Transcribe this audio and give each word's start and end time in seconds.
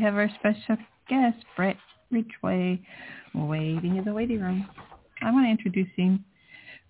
Have 0.00 0.14
our 0.14 0.30
special 0.38 0.78
guest, 1.10 1.44
Bret 1.56 1.76
Ridgway, 2.10 2.80
waiting 3.34 3.96
in 3.96 4.04
the 4.04 4.14
waiting 4.14 4.40
room. 4.40 4.66
I 5.20 5.30
want 5.30 5.44
to 5.44 5.50
introduce 5.50 5.94
him. 5.94 6.24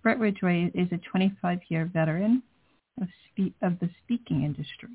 Bret 0.04 0.20
Ridgway 0.20 0.70
is 0.74 0.86
a 0.92 1.00
25-year 1.18 1.90
veteran 1.92 2.40
of, 3.02 3.08
spe- 3.26 3.56
of 3.62 3.80
the 3.80 3.90
speaking 4.04 4.44
industry 4.44 4.90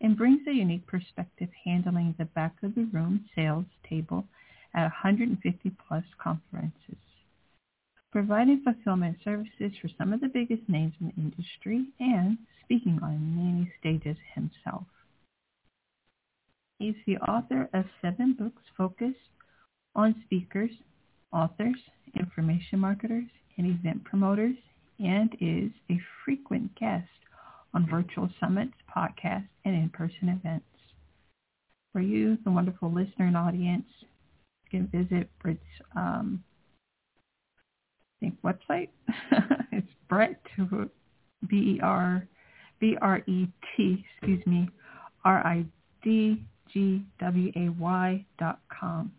and 0.00 0.16
brings 0.16 0.46
a 0.46 0.52
unique 0.52 0.86
perspective 0.86 1.48
handling 1.64 2.14
the 2.16 2.26
back 2.26 2.54
of 2.62 2.76
the 2.76 2.84
room 2.84 3.24
sales 3.34 3.66
table 3.90 4.24
at 4.72 4.82
150 4.82 5.72
plus 5.88 6.04
conferences, 6.22 7.02
providing 8.12 8.62
fulfillment 8.62 9.16
services 9.24 9.72
for 9.80 9.88
some 9.98 10.12
of 10.12 10.20
the 10.20 10.28
biggest 10.28 10.62
names 10.68 10.94
in 11.00 11.08
the 11.08 11.20
industry 11.20 11.86
and 11.98 12.38
speaking 12.64 13.00
on 13.02 13.34
many 13.34 13.72
stages 13.80 14.16
himself. 14.32 14.84
He's 16.82 16.96
the 17.06 17.18
author 17.18 17.68
of 17.74 17.84
seven 18.02 18.34
books 18.36 18.60
focused 18.76 19.14
on 19.94 20.16
speakers, 20.24 20.72
authors, 21.32 21.76
information 22.18 22.80
marketers, 22.80 23.28
and 23.56 23.68
event 23.68 24.02
promoters, 24.02 24.56
and 24.98 25.32
is 25.40 25.70
a 25.92 26.00
frequent 26.24 26.74
guest 26.74 27.06
on 27.72 27.88
virtual 27.88 28.28
summits, 28.40 28.74
podcasts, 28.92 29.46
and 29.64 29.76
in-person 29.76 30.28
events. 30.28 30.66
For 31.92 32.00
you, 32.00 32.36
the 32.42 32.50
wonderful 32.50 32.92
listener 32.92 33.26
and 33.26 33.36
audience, 33.36 33.86
you 34.64 34.80
can 34.80 34.88
visit 34.88 35.30
Bret's 35.40 35.60
um, 35.94 36.42
I 38.20 38.26
think 38.26 38.42
website. 38.42 38.88
it's 39.70 39.86
Bret 40.08 40.42
B 41.46 41.76
E 41.76 41.80
R 41.80 42.26
B 42.80 42.96
R 43.00 43.18
E 43.28 43.46
T 43.76 44.04
excuse 44.18 44.44
me 44.48 44.68
R 45.24 45.46
I 46.74 46.78
D 46.78 46.98
G 46.98 47.02
W 47.20 47.52
A 47.56 47.68
Y 47.70 48.24
dot 48.38 48.60
com 48.68 49.12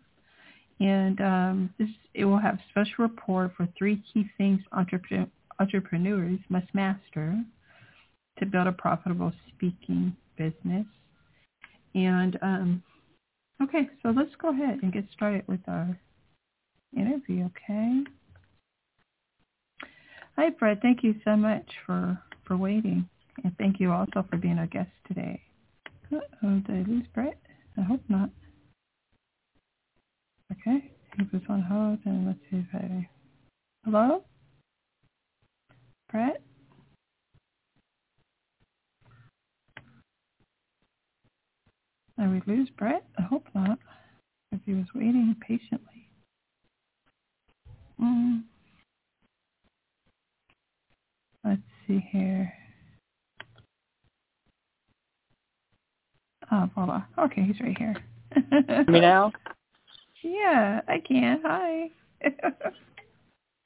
and 0.80 1.20
um, 1.20 1.74
this 1.78 1.88
it 2.14 2.24
will 2.24 2.38
have 2.38 2.58
special 2.70 2.94
report 2.98 3.52
for 3.56 3.68
three 3.76 4.02
key 4.12 4.26
things 4.36 4.60
entrepreneur, 4.72 5.26
entrepreneurs 5.60 6.38
must 6.48 6.66
master 6.74 7.36
to 8.38 8.46
build 8.46 8.66
a 8.66 8.72
profitable 8.72 9.32
speaking 9.48 10.14
business. 10.36 10.86
And 11.94 12.38
um, 12.42 12.82
okay, 13.62 13.88
so 14.02 14.10
let's 14.10 14.34
go 14.40 14.50
ahead 14.50 14.80
and 14.82 14.92
get 14.92 15.04
started 15.12 15.44
with 15.46 15.60
our 15.68 15.98
interview. 16.96 17.46
Okay. 17.46 18.02
Hi, 20.36 20.50
Fred. 20.58 20.80
Thank 20.82 21.04
you 21.04 21.14
so 21.24 21.36
much 21.36 21.66
for 21.86 22.18
for 22.46 22.56
waiting, 22.56 23.08
and 23.44 23.56
thank 23.58 23.80
you 23.80 23.92
also 23.92 24.26
for 24.28 24.36
being 24.36 24.58
our 24.58 24.66
guest 24.66 24.90
today. 25.06 25.40
Uh-oh, 26.12 26.60
did 26.66 26.86
I 26.86 26.90
lose 26.90 27.06
Bret? 27.14 27.38
I 27.76 27.82
hope 27.82 28.02
not. 28.08 28.30
Okay, 30.52 30.92
he 31.16 31.22
was 31.32 31.42
on 31.48 31.62
hold, 31.62 31.98
and 32.04 32.26
let's 32.26 32.38
see 32.50 32.58
if 32.58 32.66
I... 32.74 33.08
Hello? 33.84 34.24
Bret? 36.10 36.42
Did 42.18 42.30
we 42.30 42.54
lose 42.54 42.70
Bret? 42.70 43.04
I 43.18 43.22
hope 43.22 43.46
not, 43.54 43.78
if 44.52 44.60
he 44.64 44.74
was 44.74 44.86
waiting 44.94 45.34
patiently. 45.40 46.08
Mm. 48.00 48.42
Let's 51.44 51.60
see 51.86 52.06
here. 52.12 52.52
Oh, 56.52 56.70
hold 56.74 56.90
on. 56.90 57.04
Okay, 57.18 57.42
he's 57.42 57.60
right 57.60 57.76
here. 57.78 57.96
me 58.88 59.00
now? 59.00 59.32
Yeah, 60.22 60.80
I 60.88 61.00
can. 61.06 61.40
Hi. 61.44 61.90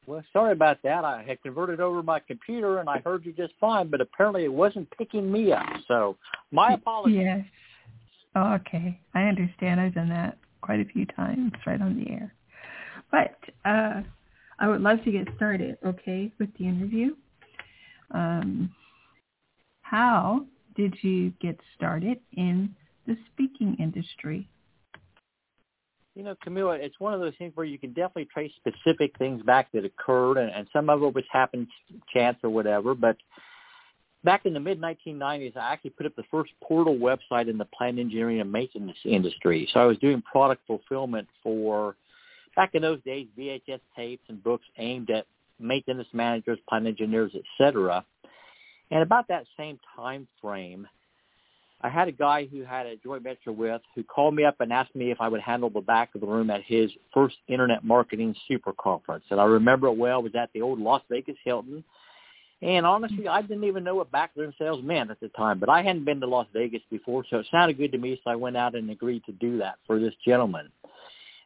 well, 0.07 0.23
sorry 0.33 0.53
about 0.53 0.83
that. 0.83 1.05
I 1.05 1.23
had 1.23 1.43
converted 1.43 1.81
over 1.81 2.03
my 2.03 2.21
computer 2.21 2.79
and 2.79 2.89
I 2.89 2.99
heard 2.99 3.25
you 3.25 3.33
just 3.33 3.55
fine, 3.61 3.89
but 3.89 4.01
apparently 4.01 4.45
it 4.45 4.53
wasn't 4.53 4.91
picking 4.97 5.31
me 5.31 5.53
up. 5.53 5.67
So 5.87 6.17
my 6.51 6.73
apologies. 6.73 7.21
Yes. 7.23 7.45
Oh, 8.35 8.55
okay. 8.55 8.99
I 9.15 9.23
understand. 9.23 9.81
I've 9.81 9.95
done 9.95 10.09
that 10.11 10.39
quite 10.61 10.81
a 10.81 10.85
few 10.85 11.07
times 11.07 11.53
right 11.67 11.81
on 11.81 11.97
the 11.97 12.11
air. 12.11 12.35
But 13.11 13.39
uh, 13.65 14.03
I 14.59 14.69
would 14.69 14.81
love 14.81 15.03
to 15.05 15.13
get 15.13 15.29
started, 15.37 15.79
okay, 15.85 16.33
with 16.39 16.51
the 16.59 16.67
interview. 16.67 17.15
Um, 18.11 18.75
how 19.83 20.45
did 20.79 20.95
you 21.03 21.33
get 21.43 21.59
started 21.77 22.21
in 22.37 22.75
the 23.07 23.17
speaking 23.33 23.77
industry? 23.81 24.49
You 26.15 26.23
know, 26.23 26.37
Camilla, 26.43 26.79
it's 26.81 26.99
one 27.01 27.13
of 27.13 27.21
those 27.21 27.35
things 27.37 27.53
where 27.57 27.67
you 27.67 27.79
can 27.79 27.91
definitely 27.91 28.29
trace 28.33 28.53
specific 28.57 29.17
things 29.19 29.43
back 29.43 29.71
that 29.73 29.85
occurred, 29.85 30.39
and, 30.39 30.51
and 30.51 30.69
some 30.73 30.89
of 30.89 31.03
it 31.03 31.15
was 31.15 31.25
happened 31.31 31.67
chance 32.13 32.39
or 32.43 32.51
whatever. 32.51 32.95
But 32.95 33.17
back 34.23 34.47
in 34.47 34.55
the 34.55 34.61
mid 34.61 34.81
1990s, 34.81 35.57
I 35.57 35.73
actually 35.73 35.91
put 35.91 36.07
up 36.07 36.15
the 36.17 36.25
first 36.31 36.53
portal 36.63 36.97
website 36.97 37.49
in 37.49 37.59
the 37.59 37.67
plant 37.67 37.99
engineering 37.99 38.41
and 38.41 38.51
maintenance 38.51 38.99
industry. 39.05 39.69
So 39.73 39.81
I 39.81 39.85
was 39.85 39.99
doing 39.99 40.23
product 40.23 40.63
fulfillment 40.67 41.27
for, 41.43 41.97
back 42.55 42.71
in 42.75 42.83
those 42.83 43.03
days, 43.03 43.27
VHS 43.37 43.81
tapes 43.97 44.25
and 44.29 44.43
books 44.43 44.67
aimed 44.79 45.11
at 45.11 45.27
maintenance 45.59 46.09
managers, 46.13 46.59
plant 46.69 46.87
engineers, 46.87 47.33
etc. 47.35 48.05
And 48.91 49.03
about 49.03 49.29
that 49.29 49.45
same 49.57 49.79
time 49.97 50.27
frame, 50.41 50.87
I 51.81 51.89
had 51.89 52.09
a 52.09 52.13
guy 52.13 52.47
who 52.47 52.63
had 52.63 52.87
a 52.87 52.97
joint 52.97 53.23
venture 53.23 53.53
with 53.53 53.83
who 53.95 54.03
called 54.03 54.35
me 54.35 54.45
up 54.45 54.57
and 54.61 54.73
asked 54.73 54.97
me 54.97 55.11
if 55.11 55.21
I 55.21 55.29
would 55.29 55.41
handle 55.41 55.71
the 55.71 55.81
back 55.81 56.15
of 56.15 56.21
the 56.21 56.27
room 56.27 56.51
at 56.51 56.63
his 56.65 56.91
first 57.15 57.37
internet 57.47 57.85
marketing 57.85 58.35
super 58.49 58.73
conference. 58.73 59.25
And 59.31 59.41
I 59.41 59.45
remember 59.45 59.87
it 59.87 59.97
well. 59.97 60.19
It 60.21 60.25
was 60.25 60.35
at 60.35 60.51
the 60.53 60.63
old 60.63 60.81
Las 60.81 61.03
Vegas 61.09 61.37
Hilton. 61.45 61.85
And 62.61 62.85
honestly, 62.85 63.29
I 63.29 63.43
didn't 63.43 63.65
even 63.65 63.85
know 63.85 63.95
what 63.95 64.11
backroom 64.11 64.53
sales 64.59 64.83
meant 64.83 65.13
at 65.13 65.21
the 65.21 65.29
time, 65.29 65.61
but 65.61 65.69
I 65.69 65.83
hadn't 65.83 66.05
been 66.05 66.21
to 66.21 66.27
Las 66.27 66.49
Vegas 66.53 66.83
before, 66.91 67.25
so 67.31 67.39
it 67.39 67.47
sounded 67.53 67.79
good 67.79 67.93
to 67.93 67.99
me, 67.99 68.21
so 68.25 68.31
I 68.31 68.35
went 68.35 68.57
out 68.57 68.75
and 68.75 68.91
agreed 68.91 69.25
to 69.27 69.33
do 69.33 69.59
that 69.59 69.77
for 69.87 70.01
this 70.01 70.15
gentleman. 70.27 70.69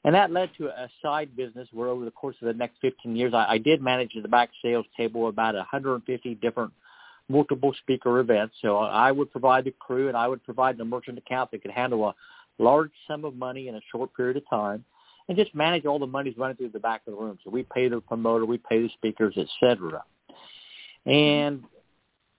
And 0.04 0.14
that 0.14 0.32
led 0.32 0.50
to 0.56 0.68
a 0.68 0.88
side 1.02 1.36
business 1.36 1.68
where 1.70 1.88
over 1.88 2.06
the 2.06 2.10
course 2.10 2.36
of 2.40 2.46
the 2.46 2.54
next 2.54 2.78
15 2.80 3.14
years, 3.14 3.34
I, 3.34 3.44
I 3.50 3.58
did 3.58 3.82
manage 3.82 4.12
the 4.20 4.26
back 4.26 4.50
sales 4.62 4.86
table 4.96 5.28
about 5.28 5.54
150 5.54 6.34
different 6.36 6.72
multiple 7.32 7.74
speaker 7.80 8.20
events. 8.20 8.54
So 8.62 8.76
I 8.76 9.10
would 9.10 9.32
provide 9.32 9.64
the 9.64 9.72
crew 9.72 10.08
and 10.08 10.16
I 10.16 10.28
would 10.28 10.44
provide 10.44 10.76
the 10.76 10.84
merchant 10.84 11.18
account 11.18 11.50
that 11.50 11.62
could 11.62 11.70
handle 11.70 12.04
a 12.06 12.14
large 12.58 12.92
sum 13.08 13.24
of 13.24 13.34
money 13.34 13.68
in 13.68 13.74
a 13.74 13.80
short 13.90 14.14
period 14.14 14.36
of 14.36 14.48
time 14.48 14.84
and 15.28 15.38
just 15.38 15.54
manage 15.54 15.86
all 15.86 15.98
the 15.98 16.06
monies 16.06 16.34
running 16.36 16.56
through 16.56 16.68
the 16.68 16.78
back 16.78 17.02
of 17.06 17.14
the 17.14 17.20
room. 17.20 17.38
So 17.42 17.50
we 17.50 17.62
pay 17.62 17.88
the 17.88 18.00
promoter, 18.00 18.44
we 18.44 18.58
pay 18.58 18.82
the 18.82 18.90
speakers, 18.90 19.34
etc. 19.36 20.04
And 21.06 21.64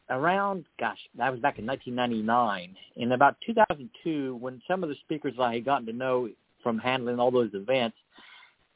around, 0.09 0.65
gosh, 0.79 0.99
that 1.17 1.31
was 1.31 1.41
back 1.41 1.59
in 1.59 1.65
1999. 1.65 2.75
In 2.97 3.11
about 3.13 3.35
2002, 3.45 4.35
when 4.35 4.61
some 4.67 4.83
of 4.83 4.89
the 4.89 4.95
speakers 5.03 5.33
I 5.39 5.55
had 5.55 5.65
gotten 5.65 5.87
to 5.87 5.93
know 5.93 6.29
from 6.61 6.77
handling 6.77 7.19
all 7.19 7.31
those 7.31 7.51
events 7.53 7.97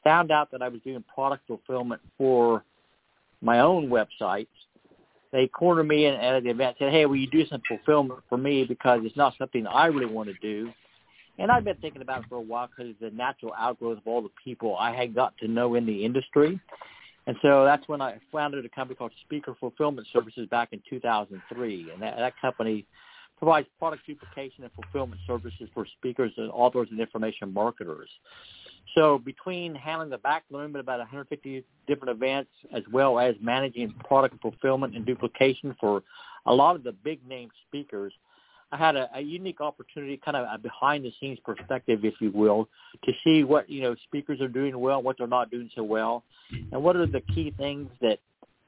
found 0.04 0.30
out 0.30 0.50
that 0.50 0.62
I 0.62 0.68
was 0.68 0.80
doing 0.82 1.04
product 1.14 1.46
fulfillment 1.46 2.00
for 2.16 2.64
my 3.40 3.60
own 3.60 3.88
websites, 3.88 4.48
they 5.32 5.46
cornered 5.46 5.88
me 5.88 6.06
at, 6.06 6.14
at 6.14 6.42
the 6.42 6.50
event 6.50 6.76
said, 6.78 6.92
hey, 6.92 7.06
will 7.06 7.16
you 7.16 7.26
do 7.26 7.46
some 7.46 7.60
fulfillment 7.68 8.20
for 8.28 8.38
me 8.38 8.64
because 8.64 9.00
it's 9.04 9.16
not 9.16 9.34
something 9.38 9.66
I 9.66 9.86
really 9.86 10.06
want 10.06 10.28
to 10.28 10.34
do. 10.40 10.72
And 11.38 11.52
I've 11.52 11.64
been 11.64 11.76
thinking 11.76 12.02
about 12.02 12.22
it 12.22 12.28
for 12.28 12.36
a 12.36 12.40
while 12.40 12.68
because 12.68 12.92
it's 12.98 13.12
a 13.12 13.16
natural 13.16 13.52
outgrowth 13.56 13.98
of 13.98 14.06
all 14.06 14.22
the 14.22 14.30
people 14.42 14.76
I 14.76 14.94
had 14.94 15.14
got 15.14 15.36
to 15.38 15.48
know 15.48 15.74
in 15.76 15.86
the 15.86 16.04
industry. 16.04 16.58
And 17.26 17.36
so 17.42 17.64
that's 17.64 17.86
when 17.88 18.00
I 18.00 18.18
founded 18.32 18.64
a 18.64 18.68
company 18.70 18.96
called 18.96 19.12
Speaker 19.24 19.54
Fulfillment 19.60 20.06
Services 20.12 20.48
back 20.50 20.70
in 20.72 20.80
2003. 20.88 21.90
And 21.92 22.02
that, 22.02 22.16
that 22.16 22.40
company 22.40 22.86
provides 23.38 23.68
product 23.78 24.06
duplication 24.06 24.64
and 24.64 24.72
fulfillment 24.72 25.20
services 25.26 25.68
for 25.72 25.86
speakers 25.98 26.32
and 26.36 26.50
authors 26.50 26.88
and 26.90 27.00
information 27.00 27.52
marketers. 27.52 28.08
So 28.94 29.18
between 29.18 29.74
handling 29.74 30.10
the 30.10 30.18
back 30.18 30.44
room 30.50 30.74
at 30.74 30.80
about 30.80 30.98
150 30.98 31.64
different 31.86 32.16
events, 32.16 32.50
as 32.74 32.82
well 32.90 33.18
as 33.18 33.34
managing 33.40 33.92
product 34.04 34.40
fulfillment 34.40 34.96
and 34.96 35.04
duplication 35.04 35.76
for 35.78 36.02
a 36.46 36.54
lot 36.54 36.74
of 36.74 36.82
the 36.82 36.92
big 36.92 37.26
name 37.28 37.50
speakers, 37.66 38.12
I 38.70 38.76
had 38.76 38.96
a, 38.96 39.08
a 39.14 39.20
unique 39.20 39.60
opportunity, 39.60 40.20
kind 40.22 40.36
of 40.36 40.46
a 40.52 40.58
behind 40.58 41.04
the 41.04 41.12
scenes 41.20 41.38
perspective, 41.44 42.04
if 42.04 42.14
you 42.20 42.30
will, 42.30 42.68
to 43.04 43.12
see 43.24 43.44
what 43.44 43.68
you 43.70 43.82
know 43.82 43.94
speakers 44.04 44.40
are 44.40 44.48
doing 44.48 44.78
well, 44.78 45.02
what 45.02 45.16
they're 45.18 45.26
not 45.26 45.50
doing 45.50 45.70
so 45.74 45.82
well, 45.82 46.24
and 46.72 46.82
what 46.82 46.96
are 46.96 47.06
the 47.06 47.22
key 47.34 47.54
things 47.56 47.88
that 48.02 48.18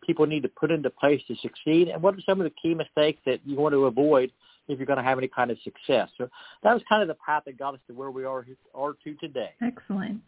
people 0.06 0.26
need 0.26 0.42
to 0.42 0.48
put 0.48 0.70
into 0.70 0.88
place 0.88 1.20
to 1.28 1.36
succeed, 1.36 1.88
and 1.88 2.02
what 2.02 2.14
are 2.14 2.20
some 2.24 2.40
of 2.40 2.44
the 2.44 2.54
key 2.62 2.74
mistakes 2.74 3.20
that 3.26 3.40
you 3.44 3.56
want 3.56 3.74
to 3.74 3.84
avoid 3.84 4.30
if 4.72 4.78
you're 4.78 4.86
going 4.86 4.98
to 4.98 5.02
have 5.02 5.18
any 5.18 5.28
kind 5.28 5.50
of 5.50 5.58
success. 5.62 6.08
So 6.18 6.28
that 6.62 6.72
was 6.72 6.82
kind 6.88 7.02
of 7.02 7.08
the 7.08 7.16
path 7.24 7.44
that 7.46 7.58
got 7.58 7.74
us 7.74 7.80
to 7.88 7.94
where 7.94 8.10
we 8.10 8.24
are 8.24 8.46
are 8.74 8.94
to 9.04 9.14
today. 9.14 9.50
Excellent. 9.62 10.22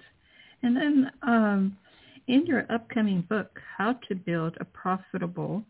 And 0.62 0.76
then 0.76 1.10
um, 1.22 1.76
in 2.28 2.46
your 2.46 2.66
upcoming 2.70 3.22
book, 3.28 3.58
How 3.76 3.94
to 4.08 4.14
Build 4.14 4.56
a 4.60 4.64
Profitable 4.64 5.64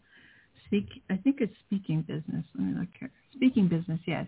Speak, 0.67 1.03
I 1.11 1.17
think 1.19 1.37
it's 1.41 1.53
speaking 1.67 2.01
business. 2.01 2.45
Let 2.55 2.67
me 2.67 2.81
look 2.81 2.89
here. 2.99 3.11
Speaking 3.35 3.69
business, 3.69 4.01
yes. 4.07 4.27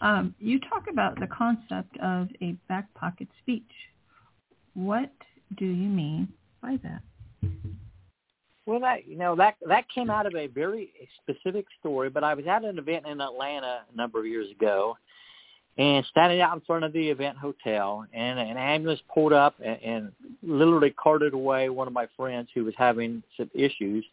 Um, 0.00 0.34
you 0.40 0.58
talk 0.58 0.86
about 0.90 1.18
the 1.20 1.28
concept 1.28 1.96
of 2.02 2.28
a 2.42 2.56
back 2.68 2.92
pocket 2.94 3.28
speech. 3.40 3.62
What 4.74 5.12
do 5.56 5.64
you 5.64 5.88
mean 5.88 6.26
by 6.60 6.78
that? 6.82 7.02
Well, 8.66 8.80
that 8.80 9.06
you 9.06 9.16
know 9.16 9.36
that 9.36 9.56
that 9.68 9.88
came 9.88 10.10
out 10.10 10.26
of 10.26 10.34
a 10.34 10.48
very 10.48 10.90
specific 11.22 11.66
story. 11.78 12.10
But 12.10 12.24
I 12.24 12.34
was 12.34 12.46
at 12.46 12.64
an 12.64 12.78
event 12.78 13.06
in 13.06 13.20
Atlanta 13.20 13.82
a 13.92 13.96
number 13.96 14.18
of 14.18 14.26
years 14.26 14.50
ago, 14.50 14.98
and 15.78 16.04
standing 16.06 16.40
out 16.40 16.54
in 16.54 16.60
front 16.62 16.84
of 16.84 16.92
the 16.92 17.08
event 17.08 17.38
hotel, 17.38 18.04
and 18.12 18.40
an 18.40 18.56
ambulance 18.56 19.00
pulled 19.12 19.32
up 19.32 19.54
and, 19.64 19.80
and 19.82 20.12
literally 20.42 20.90
carted 20.90 21.32
away 21.32 21.68
one 21.68 21.86
of 21.86 21.92
my 21.92 22.08
friends 22.16 22.48
who 22.54 22.64
was 22.64 22.74
having 22.76 23.22
some 23.36 23.50
issues. 23.54 24.04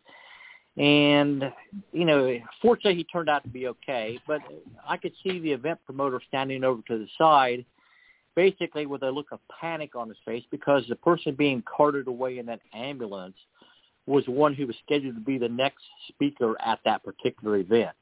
And 0.77 1.51
you 1.91 2.05
know, 2.05 2.37
fortunately, 2.61 2.95
he 2.95 3.03
turned 3.05 3.29
out 3.29 3.43
to 3.43 3.49
be 3.49 3.67
okay. 3.67 4.19
But 4.27 4.41
I 4.87 4.97
could 4.97 5.13
see 5.23 5.39
the 5.39 5.51
event 5.51 5.79
promoter 5.83 6.21
standing 6.27 6.63
over 6.63 6.83
to 6.89 6.99
the 6.99 7.07
side, 7.17 7.65
basically 8.35 8.85
with 8.85 9.01
a 9.01 9.09
look 9.09 9.31
of 9.31 9.39
panic 9.59 9.95
on 9.95 10.09
his 10.09 10.17
face 10.25 10.43
because 10.51 10.83
the 10.89 10.95
person 10.95 11.33
being 11.33 11.63
carted 11.63 12.07
away 12.07 12.37
in 12.37 12.45
that 12.47 12.59
ambulance 12.73 13.35
was 14.05 14.23
one 14.27 14.53
who 14.53 14.67
was 14.67 14.75
scheduled 14.85 15.15
to 15.15 15.21
be 15.21 15.37
the 15.37 15.49
next 15.49 15.83
speaker 16.09 16.55
at 16.61 16.79
that 16.85 17.03
particular 17.03 17.57
event. 17.57 17.95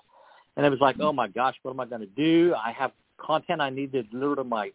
And 0.58 0.66
it 0.66 0.70
was 0.70 0.80
like, 0.80 0.98
oh 1.00 1.14
my 1.14 1.28
gosh, 1.28 1.56
what 1.64 1.72
am 1.72 1.80
I 1.80 1.86
going 1.86 2.02
to 2.02 2.08
do? 2.08 2.54
I 2.56 2.72
have 2.72 2.92
content 3.18 3.62
I 3.62 3.70
need 3.70 3.92
to 3.94 4.04
deliver 4.04 4.38
to 4.38 4.44
my 4.44 4.72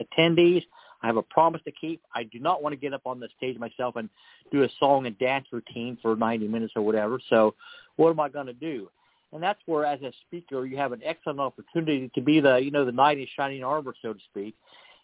attendees. 0.00 0.62
I 1.02 1.06
have 1.06 1.16
a 1.16 1.22
promise 1.22 1.60
to 1.64 1.72
keep. 1.72 2.00
I 2.14 2.24
do 2.24 2.38
not 2.38 2.62
want 2.62 2.72
to 2.72 2.76
get 2.76 2.92
up 2.92 3.02
on 3.06 3.20
the 3.20 3.28
stage 3.36 3.58
myself 3.58 3.96
and 3.96 4.08
do 4.50 4.62
a 4.62 4.68
song 4.78 5.06
and 5.06 5.18
dance 5.18 5.46
routine 5.52 5.98
for 6.00 6.16
90 6.16 6.48
minutes 6.48 6.72
or 6.76 6.82
whatever. 6.82 7.20
So 7.28 7.54
what 7.96 8.10
am 8.10 8.20
I 8.20 8.28
going 8.28 8.46
to 8.46 8.52
do? 8.52 8.88
And 9.32 9.42
that's 9.42 9.60
where, 9.66 9.84
as 9.84 10.00
a 10.02 10.12
speaker, 10.26 10.64
you 10.64 10.76
have 10.76 10.92
an 10.92 11.00
excellent 11.04 11.40
opportunity 11.40 12.10
to 12.14 12.20
be 12.20 12.40
the, 12.40 12.56
you 12.56 12.70
know, 12.70 12.84
the 12.84 12.92
knight 12.92 13.18
in 13.18 13.26
shining 13.36 13.64
armor, 13.64 13.94
so 14.00 14.12
to 14.12 14.20
speak, 14.30 14.54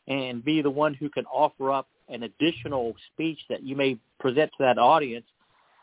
and 0.09 0.45
be 0.45 0.63
the 0.63 0.71
one 0.71 0.95
who 0.95 1.09
can 1.09 1.27
offer 1.27 1.73
up 1.73 1.89
an 2.09 2.23
additional 2.23 2.95
speech 3.13 3.39
that 3.49 3.63
you 3.63 3.77
may 3.77 3.99
present 4.21 4.51
to 4.53 4.65
that 4.65 4.79
audience 4.79 5.27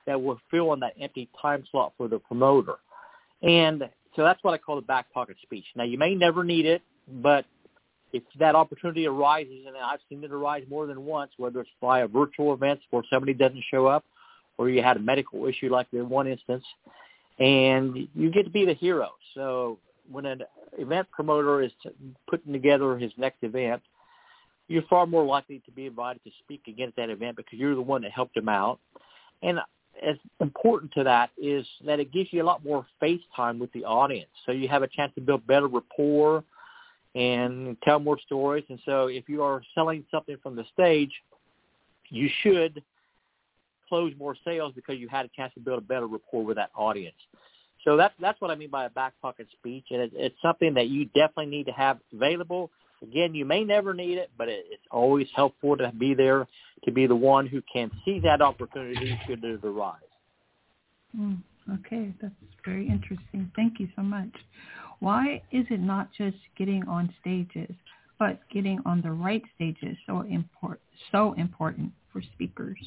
that 0.06 0.22
will 0.22 0.40
fill 0.50 0.74
in 0.74 0.80
that 0.82 0.94
empty 1.00 1.30
time 1.42 1.64
slot 1.72 1.94
for 1.98 2.08
the 2.08 2.20
promoter. 2.20 2.76
And 3.42 3.90
so 4.16 4.24
that's 4.24 4.44
what 4.44 4.54
I 4.54 4.58
call 4.58 4.76
the 4.76 4.82
back 4.82 5.12
pocket 5.14 5.38
speech. 5.42 5.66
Now 5.76 5.84
you 5.84 5.98
may 5.98 6.16
never 6.16 6.44
need 6.44 6.66
it, 6.66 6.82
but 7.22 7.46
if 8.12 8.24
that 8.40 8.56
opportunity 8.56 9.06
arises, 9.06 9.66
and 9.68 9.78
I've 9.78 10.00
seen 10.10 10.24
it 10.24 10.32
arise 10.32 10.64
more 10.70 10.88
than 10.88 11.06
once, 11.06 11.32
whether 11.38 11.62
it's 11.62 11.70
via 11.80 12.08
virtual 12.08 12.54
events 12.54 12.84
where 12.90 13.04
somebody 13.10 13.34
doesn't 13.34 13.64
show 13.70 13.86
up, 13.86 14.04
or 14.58 14.70
you 14.70 14.82
had 14.82 14.98
a 14.98 15.00
medical 15.00 15.46
issue 15.46 15.70
like 15.70 15.88
in 15.94 16.10
one 16.10 16.28
instance, 16.28 16.66
and 17.40 18.08
you 18.16 18.32
get 18.32 18.44
to 18.44 18.50
be 18.50 18.66
the 18.66 18.74
hero. 18.74 19.10
So 19.36 19.78
when 20.12 20.26
an 20.26 20.42
event 20.78 21.10
promoter 21.12 21.62
is 21.62 21.72
putting 22.30 22.52
together 22.52 22.98
his 22.98 23.12
next 23.16 23.44
event, 23.44 23.82
you're 24.68 24.84
far 24.90 25.08
more 25.08 25.26
likely 25.26 25.62
to 25.66 25.72
be 25.72 25.86
invited 25.86 26.24
to 26.24 26.32
speak 26.44 26.62
against 26.68 26.96
that 26.98 27.10
event 27.10 27.38
because 27.38 27.58
you're 27.58 27.76
the 27.76 27.82
one 27.82 28.02
that 28.02 28.12
helped 28.12 28.36
him 28.36 28.50
out. 28.50 28.80
And 29.42 29.60
as 30.08 30.16
important 30.40 30.92
to 30.94 31.04
that 31.04 31.30
is 31.38 31.66
that 31.86 32.00
it 32.00 32.12
gives 32.12 32.32
you 32.32 32.42
a 32.42 32.46
lot 32.46 32.64
more 32.64 32.86
face 33.00 33.22
time 33.36 33.60
with 33.60 33.72
the 33.74 33.86
audience. 33.86 34.30
So 34.46 34.52
you 34.52 34.68
have 34.68 34.84
a 34.84 34.88
chance 34.88 35.14
to 35.16 35.22
build 35.22 35.46
better 35.48 35.68
rapport 35.68 36.44
and 37.16 37.78
tell 37.84 38.00
more 38.00 38.20
stories. 38.20 38.64
And 38.70 38.80
so 38.86 39.08
if 39.08 39.28
you 39.28 39.44
are 39.44 39.62
selling 39.76 40.06
something 40.12 40.38
from 40.42 40.56
the 40.56 40.66
stage, 40.74 41.12
you 42.10 42.30
should 42.42 42.84
close 43.88 44.14
more 44.18 44.36
sales 44.46 44.74
because 44.76 44.98
you 44.98 45.08
had 45.10 45.26
a 45.26 45.30
chance 45.36 45.54
to 45.56 45.60
build 45.60 45.80
a 45.80 45.82
better 45.82 46.08
rapport 46.08 46.44
with 46.44 46.58
that 46.58 46.70
audience. 46.76 47.18
So 47.84 47.96
that's 47.96 48.14
that's 48.20 48.40
what 48.42 48.52
I 48.52 48.56
mean 48.56 48.70
by 48.70 48.86
a 48.86 48.90
back 48.90 49.14
pocket 49.22 49.48
speech, 49.58 49.86
and 49.92 50.02
it, 50.02 50.12
it's 50.14 50.36
something 50.42 50.74
that 50.74 50.90
you 50.90 51.06
definitely 51.06 51.48
need 51.48 51.66
to 51.68 51.72
have 51.72 52.00
available 52.14 52.70
Again, 53.02 53.34
you 53.34 53.46
may 53.46 53.64
never 53.64 53.94
need 53.94 54.18
it, 54.18 54.30
but 54.38 54.50
it, 54.50 54.66
it's 54.70 54.84
always 54.92 55.28
helpful 55.36 55.78
to 55.78 55.92
be 55.98 56.14
there 56.14 56.48
to 56.86 56.92
be 56.92 57.08
the 57.08 57.16
one 57.16 57.48
who 57.48 57.62
can 57.72 57.92
see 58.06 58.20
that 58.20 58.42
opportunity 58.42 59.20
should 59.26 59.44
it 59.44 59.64
arise. 59.64 59.96
Mm, 61.18 61.42
okay, 61.80 62.14
that's 62.22 62.34
very 62.66 62.88
interesting. 62.88 63.52
Thank 63.56 63.80
you 63.80 63.88
so 63.96 64.02
much. 64.02 64.30
Why 65.00 65.42
is 65.52 65.66
it 65.70 65.80
not 65.80 66.10
just 66.18 66.38
getting 66.58 66.84
on 66.88 67.14
stages, 67.22 67.74
but 68.18 68.40
getting 68.52 68.80
on 68.86 69.02
the 69.02 69.12
right 69.12 69.44
stages 69.56 69.98
so 70.06 70.22
important 70.22 70.82
so 71.12 71.34
important 71.34 71.92
for 72.12 72.22
speakers? 72.34 72.78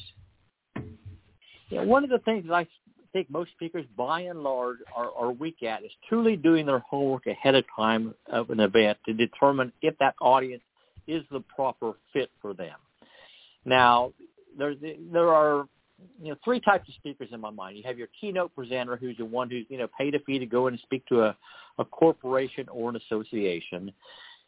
Yeah, 1.69 1.83
one 1.83 2.03
of 2.03 2.11
the 2.11 2.19
things 2.19 2.45
I 2.51 2.67
think 3.13 3.29
most 3.29 3.51
speakers, 3.51 3.85
by 3.95 4.21
and 4.21 4.43
large, 4.43 4.79
are, 4.95 5.11
are 5.11 5.31
weak 5.31 5.63
at 5.63 5.83
is 5.83 5.91
truly 6.09 6.35
doing 6.35 6.65
their 6.65 6.79
homework 6.79 7.27
ahead 7.27 7.55
of 7.55 7.63
time 7.73 8.13
of 8.31 8.49
an 8.49 8.59
event 8.59 8.97
to 9.05 9.13
determine 9.13 9.71
if 9.81 9.97
that 9.99 10.15
audience 10.19 10.63
is 11.07 11.23
the 11.31 11.39
proper 11.55 11.93
fit 12.11 12.29
for 12.41 12.53
them. 12.53 12.75
Now, 13.65 14.11
there 14.57 15.29
are 15.29 15.67
you 16.21 16.29
know 16.29 16.35
three 16.43 16.59
types 16.59 16.87
of 16.89 16.95
speakers 16.95 17.29
in 17.31 17.39
my 17.39 17.49
mind. 17.49 17.77
You 17.77 17.83
have 17.85 17.97
your 17.97 18.09
keynote 18.19 18.53
presenter, 18.55 18.97
who's 18.97 19.17
the 19.17 19.25
one 19.25 19.49
who's 19.49 19.65
you 19.69 19.77
know 19.77 19.87
paid 19.97 20.15
a 20.15 20.19
fee 20.19 20.39
to 20.39 20.45
go 20.45 20.67
in 20.67 20.73
and 20.73 20.81
speak 20.81 21.05
to 21.07 21.21
a, 21.21 21.37
a 21.79 21.85
corporation 21.85 22.67
or 22.69 22.89
an 22.89 22.97
association. 22.97 23.91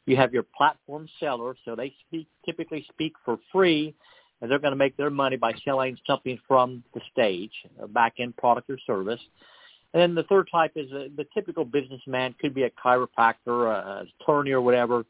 You 0.05 0.17
have 0.17 0.33
your 0.33 0.43
platform 0.43 1.07
seller, 1.19 1.55
so 1.65 1.75
they 1.75 1.93
speak 2.07 2.27
typically 2.45 2.85
speak 2.91 3.13
for 3.23 3.39
free 3.51 3.95
and 4.41 4.51
they're 4.51 4.59
going 4.59 4.71
to 4.71 4.77
make 4.77 4.97
their 4.97 5.09
money 5.09 5.37
by 5.37 5.53
selling 5.63 5.97
something 6.05 6.39
from 6.47 6.83
the 6.93 7.01
stage, 7.11 7.51
a 7.79 7.87
back-end 7.87 8.35
product 8.37 8.69
or 8.69 8.77
service. 8.85 9.21
And 9.93 10.01
then 10.01 10.15
the 10.15 10.23
third 10.23 10.49
type 10.51 10.73
is 10.75 10.91
a, 10.91 11.07
the 11.15 11.25
typical 11.33 11.63
businessman, 11.63 12.35
could 12.39 12.53
be 12.53 12.63
a 12.63 12.69
chiropractor, 12.69 13.67
a 13.67 14.05
attorney, 14.21 14.51
or 14.51 14.61
whatever, 14.61 15.05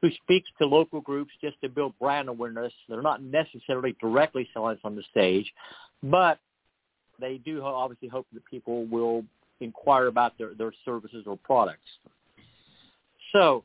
who 0.00 0.10
speaks 0.22 0.48
to 0.58 0.66
local 0.66 1.00
groups 1.00 1.32
just 1.40 1.60
to 1.60 1.68
build 1.68 1.92
brand 2.00 2.28
awareness. 2.28 2.72
They're 2.88 3.02
not 3.02 3.22
necessarily 3.22 3.94
directly 4.00 4.48
selling 4.52 4.78
from 4.80 4.96
the 4.96 5.02
stage, 5.10 5.52
but 6.02 6.38
they 7.20 7.38
do 7.38 7.62
obviously 7.62 8.08
hope 8.08 8.26
that 8.32 8.44
people 8.46 8.86
will 8.86 9.24
inquire 9.60 10.06
about 10.06 10.36
their, 10.38 10.54
their 10.54 10.72
services 10.84 11.24
or 11.26 11.36
products. 11.36 11.80
So, 13.32 13.64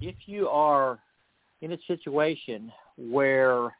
if 0.00 0.14
you 0.26 0.48
are 0.48 0.98
in 1.62 1.72
a 1.72 1.78
situation 1.86 2.72
where 2.96 3.74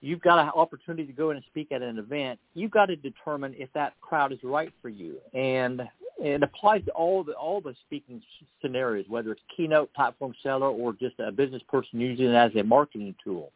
you've 0.00 0.20
got 0.20 0.38
an 0.38 0.50
opportunity 0.54 1.06
to 1.06 1.12
go 1.12 1.30
in 1.30 1.36
and 1.36 1.44
speak 1.46 1.72
at 1.72 1.82
an 1.82 1.98
event, 1.98 2.38
you've 2.54 2.70
got 2.70 2.86
to 2.86 2.96
determine 2.96 3.54
if 3.56 3.72
that 3.72 3.94
crowd 4.00 4.32
is 4.32 4.38
right 4.42 4.72
for 4.82 4.90
you. 4.90 5.16
And 5.32 5.82
it 6.18 6.42
applies 6.42 6.84
to 6.84 6.90
all 6.92 7.24
the 7.24 7.32
all 7.32 7.60
the 7.60 7.74
speaking 7.86 8.22
scenarios, 8.60 9.06
whether 9.08 9.32
it's 9.32 9.40
keynote, 9.56 9.92
platform 9.94 10.34
seller, 10.42 10.68
or 10.68 10.92
just 10.92 11.18
a 11.18 11.32
business 11.32 11.62
person 11.68 12.00
using 12.00 12.26
it 12.26 12.34
as 12.34 12.52
a 12.54 12.62
marketing 12.62 13.14
tool. 13.22 13.50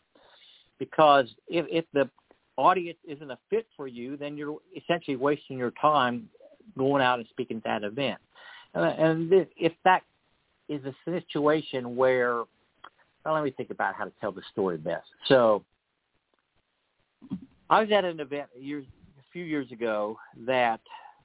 Because 0.78 1.26
if, 1.48 1.66
if 1.70 1.84
the 1.92 2.08
audience 2.56 2.98
isn't 3.06 3.30
a 3.30 3.38
fit 3.50 3.66
for 3.76 3.86
you, 3.86 4.16
then 4.16 4.36
you're 4.36 4.58
essentially 4.76 5.16
wasting 5.16 5.58
your 5.58 5.72
time 5.80 6.28
going 6.76 7.02
out 7.02 7.18
and 7.18 7.28
speaking 7.30 7.58
at 7.58 7.64
that 7.64 7.84
event. 7.84 8.18
Uh, 8.74 8.92
and 8.98 9.32
if 9.56 9.72
that 9.84 10.02
is 10.68 10.82
a 10.84 10.94
situation 11.04 11.96
where 11.96 12.42
well, 13.28 13.34
let 13.34 13.44
me 13.44 13.50
think 13.50 13.68
about 13.68 13.94
how 13.94 14.04
to 14.04 14.12
tell 14.22 14.32
the 14.32 14.40
story 14.50 14.78
best. 14.78 15.06
So 15.26 15.62
I 17.68 17.80
was 17.80 17.90
at 17.92 18.02
an 18.04 18.20
event 18.20 18.48
years, 18.58 18.86
a 19.18 19.32
few 19.32 19.44
years 19.44 19.70
ago 19.70 20.16
that 20.46 20.80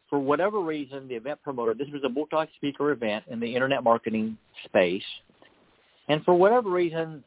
for 0.10 0.20
whatever 0.20 0.60
reason, 0.60 1.08
the 1.08 1.16
event 1.16 1.40
promoter, 1.44 1.74
this 1.74 1.88
was 1.94 2.04
a 2.04 2.10
multi-speaker 2.10 2.92
event 2.92 3.24
in 3.30 3.40
the 3.40 3.56
internet 3.56 3.86
marketing 3.86 4.38
space. 4.66 5.04
And 6.10 6.22
for 6.26 6.34
whatever 6.34 6.70
reason, 6.70 7.24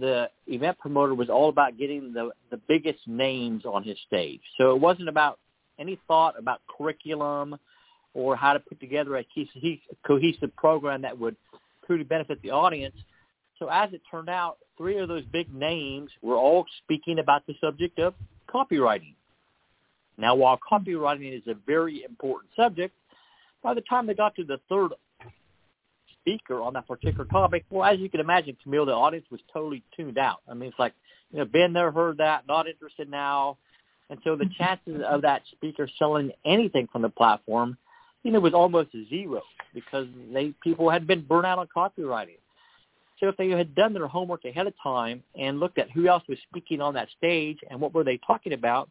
the 0.00 0.28
event 0.48 0.76
promoter 0.80 1.14
was 1.14 1.30
all 1.30 1.48
about 1.48 1.78
getting 1.78 2.12
the, 2.12 2.30
the 2.50 2.56
biggest 2.66 3.06
names 3.06 3.64
on 3.64 3.84
his 3.84 3.96
stage. 4.08 4.40
So 4.58 4.74
it 4.74 4.80
wasn't 4.80 5.08
about 5.08 5.38
any 5.78 6.00
thought 6.08 6.36
about 6.36 6.62
curriculum 6.76 7.56
or 8.12 8.34
how 8.34 8.54
to 8.54 8.58
put 8.58 8.80
together 8.80 9.16
a 9.18 9.26
cohesive 10.04 10.56
program 10.56 11.02
that 11.02 11.16
would 11.16 11.36
truly 11.86 12.02
benefit 12.02 12.42
the 12.42 12.50
audience. 12.50 12.96
So 13.58 13.68
as 13.68 13.92
it 13.92 14.02
turned 14.10 14.28
out, 14.28 14.58
three 14.76 14.98
of 14.98 15.08
those 15.08 15.24
big 15.32 15.52
names 15.54 16.10
were 16.22 16.36
all 16.36 16.66
speaking 16.82 17.18
about 17.18 17.46
the 17.46 17.54
subject 17.60 17.98
of 17.98 18.14
copywriting. 18.48 19.14
Now, 20.18 20.34
while 20.34 20.58
copywriting 20.70 21.36
is 21.36 21.46
a 21.46 21.54
very 21.66 22.04
important 22.04 22.50
subject, 22.56 22.94
by 23.62 23.74
the 23.74 23.82
time 23.82 24.06
they 24.06 24.14
got 24.14 24.34
to 24.36 24.44
the 24.44 24.58
third 24.68 24.92
speaker 26.20 26.60
on 26.60 26.74
that 26.74 26.86
particular 26.86 27.24
topic, 27.26 27.64
well, 27.70 27.88
as 27.90 27.98
you 27.98 28.08
can 28.08 28.20
imagine, 28.20 28.56
Camille, 28.62 28.86
the 28.86 28.92
audience 28.92 29.26
was 29.30 29.40
totally 29.52 29.82
tuned 29.96 30.18
out. 30.18 30.38
I 30.48 30.54
mean, 30.54 30.70
it's 30.70 30.78
like, 30.78 30.94
you 31.32 31.38
know, 31.38 31.44
been 31.44 31.72
there, 31.72 31.90
heard 31.90 32.18
that, 32.18 32.46
not 32.46 32.68
interested 32.68 33.10
now. 33.10 33.58
And 34.08 34.18
so 34.22 34.36
the 34.36 34.48
chances 34.56 35.02
of 35.06 35.22
that 35.22 35.42
speaker 35.50 35.88
selling 35.98 36.30
anything 36.44 36.88
from 36.92 37.02
the 37.02 37.08
platform, 37.08 37.76
you 38.22 38.30
know, 38.30 38.40
was 38.40 38.54
almost 38.54 38.90
zero 39.08 39.42
because 39.74 40.06
they 40.32 40.54
people 40.62 40.90
had 40.90 41.06
been 41.06 41.22
burnt 41.22 41.46
out 41.46 41.58
on 41.58 41.68
copywriting. 41.76 42.38
So 43.18 43.28
if 43.28 43.36
they 43.36 43.48
had 43.48 43.74
done 43.74 43.94
their 43.94 44.06
homework 44.06 44.44
ahead 44.44 44.66
of 44.66 44.74
time 44.82 45.22
and 45.38 45.58
looked 45.58 45.78
at 45.78 45.90
who 45.90 46.08
else 46.08 46.22
was 46.28 46.38
speaking 46.50 46.80
on 46.80 46.94
that 46.94 47.08
stage 47.16 47.58
and 47.70 47.80
what 47.80 47.94
were 47.94 48.04
they 48.04 48.18
talking 48.26 48.52
about, 48.52 48.90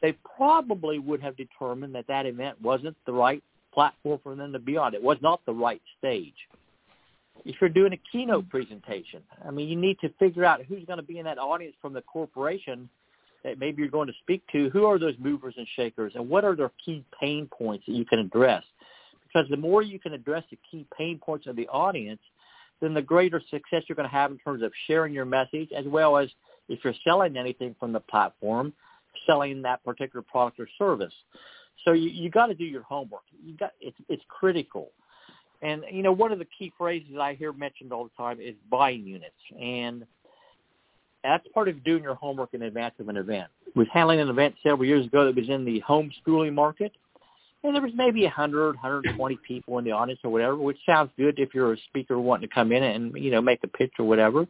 they 0.00 0.16
probably 0.36 0.98
would 0.98 1.20
have 1.20 1.36
determined 1.36 1.94
that 1.94 2.06
that 2.06 2.24
event 2.24 2.60
wasn't 2.62 2.96
the 3.04 3.12
right 3.12 3.42
platform 3.72 4.20
for 4.22 4.34
them 4.34 4.52
to 4.52 4.58
be 4.58 4.76
on. 4.76 4.94
It 4.94 5.02
was 5.02 5.18
not 5.20 5.40
the 5.44 5.52
right 5.52 5.82
stage. 5.98 6.34
If 7.44 7.56
you're 7.60 7.70
doing 7.70 7.92
a 7.92 8.00
keynote 8.10 8.44
hmm. 8.44 8.50
presentation, 8.50 9.22
I 9.46 9.50
mean, 9.50 9.68
you 9.68 9.76
need 9.76 9.98
to 10.00 10.08
figure 10.18 10.44
out 10.44 10.64
who's 10.64 10.84
going 10.84 10.98
to 10.98 11.04
be 11.04 11.18
in 11.18 11.24
that 11.24 11.38
audience 11.38 11.74
from 11.80 11.92
the 11.92 12.02
corporation 12.02 12.88
that 13.44 13.58
maybe 13.58 13.82
you're 13.82 13.90
going 13.90 14.08
to 14.08 14.14
speak 14.22 14.42
to. 14.52 14.70
Who 14.70 14.84
are 14.84 14.98
those 14.98 15.14
movers 15.18 15.54
and 15.56 15.66
shakers, 15.76 16.12
and 16.14 16.28
what 16.28 16.44
are 16.44 16.56
their 16.56 16.72
key 16.84 17.04
pain 17.20 17.48
points 17.50 17.86
that 17.86 17.92
you 17.92 18.04
can 18.04 18.18
address? 18.18 18.64
Because 19.26 19.48
the 19.50 19.56
more 19.56 19.82
you 19.82 19.98
can 19.98 20.12
address 20.12 20.42
the 20.50 20.58
key 20.70 20.86
pain 20.96 21.18
points 21.18 21.46
of 21.46 21.54
the 21.54 21.68
audience, 21.68 22.20
then 22.80 22.94
the 22.94 23.02
greater 23.02 23.40
success 23.50 23.82
you're 23.88 23.96
going 23.96 24.08
to 24.08 24.14
have 24.14 24.30
in 24.30 24.38
terms 24.38 24.62
of 24.62 24.72
sharing 24.86 25.12
your 25.12 25.24
message, 25.24 25.70
as 25.76 25.84
well 25.86 26.16
as 26.16 26.28
if 26.68 26.80
you're 26.84 26.94
selling 27.04 27.36
anything 27.36 27.74
from 27.78 27.92
the 27.92 28.00
platform, 28.00 28.72
selling 29.26 29.62
that 29.62 29.84
particular 29.84 30.22
product 30.22 30.60
or 30.60 30.68
service. 30.78 31.12
So 31.84 31.92
you, 31.92 32.10
you 32.10 32.30
got 32.30 32.46
to 32.46 32.54
do 32.54 32.64
your 32.64 32.82
homework. 32.82 33.22
You 33.44 33.56
got 33.56 33.72
it's 33.80 33.96
it's 34.08 34.22
critical. 34.28 34.90
And 35.62 35.84
you 35.90 36.02
know, 36.02 36.12
one 36.12 36.32
of 36.32 36.38
the 36.38 36.46
key 36.58 36.72
phrases 36.78 37.16
I 37.20 37.34
hear 37.34 37.52
mentioned 37.52 37.92
all 37.92 38.04
the 38.04 38.10
time 38.16 38.40
is 38.40 38.54
buying 38.70 39.04
units, 39.04 39.34
and 39.60 40.06
that's 41.24 41.46
part 41.48 41.68
of 41.68 41.82
doing 41.82 42.02
your 42.02 42.14
homework 42.14 42.54
in 42.54 42.62
advance 42.62 42.94
of 43.00 43.08
an 43.08 43.16
event. 43.16 43.48
I 43.66 43.78
was 43.78 43.88
handling 43.92 44.20
an 44.20 44.28
event 44.28 44.54
several 44.62 44.86
years 44.86 45.06
ago 45.06 45.24
that 45.24 45.34
was 45.34 45.48
in 45.48 45.64
the 45.64 45.82
homeschooling 45.88 46.54
market, 46.54 46.92
and 47.64 47.74
there 47.74 47.82
was 47.82 47.92
maybe 47.94 48.22
100, 48.22 48.74
120 48.76 49.38
people 49.46 49.78
in 49.78 49.84
the 49.84 49.90
audience 49.90 50.20
or 50.22 50.30
whatever, 50.30 50.56
which 50.56 50.78
sounds 50.86 51.10
good 51.16 51.38
if 51.38 51.54
you're 51.54 51.72
a 51.72 51.78
speaker 51.88 52.18
wanting 52.18 52.48
to 52.48 52.54
come 52.54 52.72
in 52.72 52.82
and 52.82 53.12
you 53.16 53.30
know 53.30 53.40
make 53.40 53.60
a 53.64 53.68
pitch 53.68 53.92
or 53.98 54.04
whatever. 54.04 54.46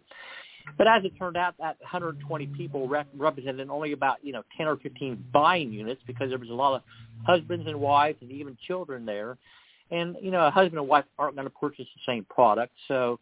But 0.77 0.87
as 0.87 1.03
it 1.05 1.12
turned 1.19 1.38
out, 1.38 1.55
that 1.59 1.79
120 1.81 2.47
people 2.49 2.87
rep- 2.87 3.09
represented 3.17 3.71
only 3.71 3.93
about 3.93 4.19
you 4.23 4.33
know 4.33 4.43
10 4.57 4.67
or 4.67 4.77
15 4.77 5.25
buying 5.33 5.73
units 5.73 6.03
because 6.07 6.29
there 6.29 6.38
was 6.38 6.50
a 6.50 6.55
lot 6.55 6.77
of 6.77 6.83
husbands 7.27 7.67
and 7.67 7.81
wives 7.81 8.19
and 8.21 8.31
even 8.31 8.57
children 8.67 9.07
there, 9.07 9.38
and 9.91 10.17
you 10.21 10.31
know 10.31 10.47
a 10.47 10.50
husband 10.50 10.79
and 10.79 10.88
wife 10.88 11.05
aren't 11.19 11.35
going 11.35 11.47
to 11.47 11.55
purchase 11.55 11.87
the 11.95 12.12
same 12.12 12.25
product. 12.25 12.73
So 12.88 13.19